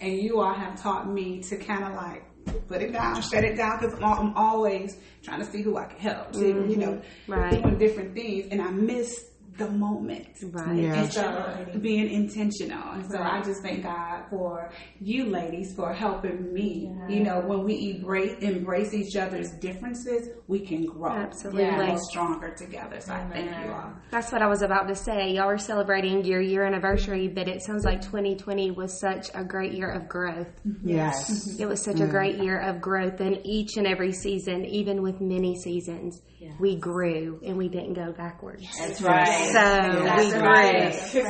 And 0.00 0.18
you 0.18 0.40
all 0.40 0.54
have 0.54 0.80
taught 0.80 1.08
me 1.08 1.42
to 1.42 1.56
kind 1.56 1.84
of 1.84 1.94
like 1.94 2.24
put 2.68 2.82
it 2.82 2.92
down, 2.92 3.20
shut 3.22 3.44
it 3.44 3.56
down, 3.56 3.78
because 3.80 3.94
I'm, 4.02 4.34
always 4.36 4.96
trying 5.22 5.40
to 5.40 5.46
see 5.46 5.62
who 5.62 5.76
I 5.76 5.84
can 5.84 5.98
help. 5.98 6.34
See, 6.34 6.48
you 6.48 6.54
mm-hmm. 6.54 6.80
know, 6.80 7.02
Right. 7.28 7.62
doing 7.62 7.78
different 7.78 8.14
things, 8.14 8.48
and 8.50 8.60
I 8.60 8.70
miss 8.70 9.30
the 9.56 9.70
moment. 9.70 10.26
Right. 10.42 10.76
Yeah. 10.76 10.94
And 10.94 11.12
so 11.12 11.78
being 11.80 12.10
intentional. 12.10 12.92
And 12.92 13.10
so 13.10 13.18
I 13.18 13.42
just 13.42 13.62
thank 13.62 13.84
God 13.84 14.24
for 14.30 14.70
you 15.00 15.26
ladies 15.26 15.74
for 15.74 15.92
helping 15.92 16.52
me. 16.52 16.92
You 17.08 17.20
know, 17.20 17.40
when 17.40 17.64
we 17.64 17.94
embrace, 17.96 18.36
embrace 18.40 18.92
each 18.94 19.16
other's 19.16 19.50
differences, 19.60 20.30
we 20.48 20.60
can 20.60 20.86
grow. 20.86 21.12
Absolutely. 21.12 21.64
And 21.64 21.76
grow 21.76 21.96
stronger 21.96 22.54
together. 22.54 23.00
So 23.00 23.12
I 23.12 23.28
thank 23.30 23.50
you 23.64 23.72
all. 23.72 23.92
That's 24.10 24.32
what 24.32 24.42
I 24.42 24.48
was 24.48 24.62
about 24.62 24.88
to 24.88 24.94
say. 24.94 25.32
Y'all 25.32 25.48
are 25.48 25.58
celebrating 25.58 26.24
your 26.24 26.40
year 26.40 26.64
anniversary, 26.64 27.28
but 27.28 27.48
it 27.48 27.62
sounds 27.62 27.84
like 27.84 28.00
2020 28.02 28.72
was 28.72 28.98
such 28.98 29.28
a 29.34 29.44
great 29.44 29.72
year 29.72 29.90
of 29.90 30.08
growth. 30.08 30.48
Mm-hmm. 30.66 30.88
Yes. 30.88 31.58
It 31.58 31.66
was 31.66 31.82
such 31.82 32.00
a 32.00 32.04
mm. 32.04 32.10
great 32.10 32.38
year 32.38 32.60
of 32.60 32.80
growth, 32.80 33.20
and 33.20 33.38
each 33.44 33.76
and 33.76 33.86
every 33.86 34.12
season, 34.12 34.64
even 34.64 35.02
with 35.02 35.20
many 35.20 35.54
seasons, 35.54 36.20
we 36.58 36.76
grew 36.76 37.40
and 37.44 37.56
we 37.56 37.68
didn't 37.68 37.94
go 37.94 38.12
backwards. 38.12 38.64
That's 38.78 39.00
right. 39.02 39.52
So 39.52 39.90
we 40.16 40.30
grew. 40.30 40.40
right. 40.40 40.94
So 40.94 41.18
we 41.20 41.24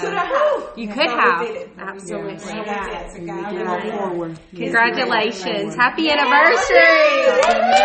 could 0.00 0.14
have. 0.14 0.72
you 0.76 0.88
could 0.88 1.10
have 1.10 1.46
didn't. 1.46 1.78
absolutely. 1.78 2.38
So 2.38 2.52
we 2.58 2.64
did. 2.64 2.66
To 2.66 3.20
God 3.26 3.52
We 3.52 3.58
be 3.58 3.64
go 3.64 3.64
the 3.64 3.64
glory. 3.64 3.90
forward. 3.90 4.38
Congratulations! 4.54 5.74
Happy 5.74 6.10
anniversary! 6.10 7.80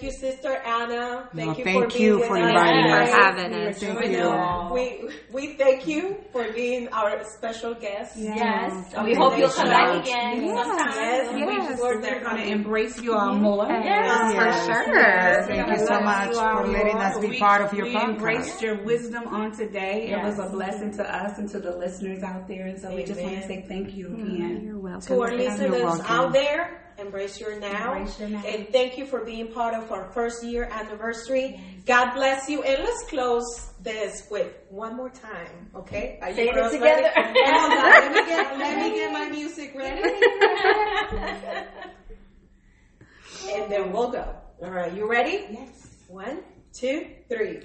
Thank 0.00 0.12
you, 0.14 0.18
Christy. 0.18 0.26
Thank 0.30 0.32
you, 0.32 0.32
Sister 0.32 0.56
Anna. 0.64 1.28
Thank 1.34 1.46
No, 1.48 1.56
you 1.58 1.64
thank 1.64 1.82
for 1.82 1.88
being 1.88 1.90
here 1.90 1.90
thank 1.90 2.00
you 2.00 2.18
with 2.18 2.28
for 2.28 2.36
us. 2.38 2.48
inviting 2.48 2.90
for 2.90 3.00
us. 3.00 3.10
having 3.12 3.54
us. 3.54 3.78
Thank 3.80 4.00
We 4.00 4.06
you. 4.06 4.16
know- 4.18 4.70
We 4.72 5.08
we 5.32 5.46
thank 5.54 5.86
you 5.86 6.16
for 6.32 6.52
being 6.52 6.88
our 6.92 7.22
special 7.24 7.74
guest. 7.74 8.16
Yes. 8.16 8.92
And 8.94 9.06
we 9.06 9.14
hope 9.14 9.36
you'll 9.38 9.48
come 9.48 9.68
back 9.68 10.02
again 10.02 10.44
Yes. 10.44 10.66
sometime. 10.66 10.92
Yes, 10.94 11.32
we 11.34 11.40
Yes. 11.40 11.68
just 11.68 11.82
We're 11.82 12.00
going 12.00 12.36
to 12.36 12.46
embrace 12.48 13.00
you 13.00 13.14
all 13.14 13.34
more. 13.34 13.66
Yes, 13.68 14.34
for 14.34 14.44
Yes. 14.44 14.66
sure. 14.86 15.46
Thank 15.46 15.68
you 15.80 15.86
so 15.86 16.00
much 16.00 16.34
for 16.34 16.66
letting 16.66 16.96
us 16.96 17.18
be 17.18 17.28
We- 17.28 17.38
part 17.38 17.62
of 17.62 17.72
your 17.74 17.86
We 17.86 17.94
podcast. 17.94 18.08
embraced 18.08 18.62
your 18.62 18.82
wisdom 18.84 19.28
on 19.28 19.52
today. 19.52 20.08
It 20.12 20.22
was 20.22 20.38
a 20.38 20.48
blessing 20.48 20.92
to 20.96 21.04
us 21.04 21.38
and 21.38 21.48
to 21.50 21.58
the 21.60 21.76
listeners 21.76 22.22
out 22.22 22.48
there. 22.48 22.66
And 22.66 22.78
so 22.80 22.94
we 22.94 23.04
just 23.04 23.20
want 23.20 23.34
to 23.36 23.46
say 23.46 23.64
thank 23.68 23.94
you 23.94 24.08
mm-hmm. 24.08 24.34
again. 24.34 24.62
You're 24.64 24.78
welcome. 24.78 25.00
To 25.02 25.22
our 25.22 25.32
listeners 25.32 26.00
out 26.08 26.32
there, 26.32 26.80
embrace 27.00 27.40
your 27.40 27.58
now. 27.58 27.94
Embrace 27.94 28.20
your 28.20 28.28
now. 28.28 28.42
And 28.46 28.68
thank 28.70 28.96
you 28.98 29.06
for 29.06 29.24
being 29.24 29.48
part 29.52 29.74
of 29.74 29.90
our 29.90 30.12
first 30.12 30.44
year 30.44 30.68
anniversary. 30.70 31.60
God 31.86 32.14
bless 32.14 32.48
you. 32.48 32.62
And 32.62 32.84
let's 32.84 33.02
close 33.08 33.72
this 33.82 34.26
with 34.30 34.52
one 34.68 34.96
more 34.96 35.10
time, 35.10 35.70
okay? 35.74 36.18
Are 36.22 36.28
you 36.30 36.36
Say 36.36 36.48
it 36.48 36.52
together. 36.70 36.80
ready? 36.80 37.08
Come 37.14 37.64
on, 37.64 37.70
let 37.90 38.12
me 38.12 38.24
get 38.26 38.58
let 38.58 38.78
me 38.78 38.90
get 38.94 39.12
my 39.12 39.28
music 39.28 39.74
ready. 39.74 40.02
and 43.50 43.70
then 43.72 43.90
we'll 43.92 44.10
go. 44.10 44.34
All 44.62 44.70
right, 44.70 44.92
you 44.92 45.08
ready? 45.10 45.46
Yes. 45.50 45.88
One, 46.08 46.42
two, 46.74 47.06
three. 47.28 47.60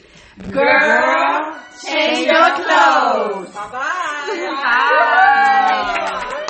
Girl, 0.52 1.60
change 1.84 2.26
your 2.28 2.56
clothes. 2.56 3.50
Bye 3.50 3.70
bye. 3.72 4.62
Bye. 4.64 6.42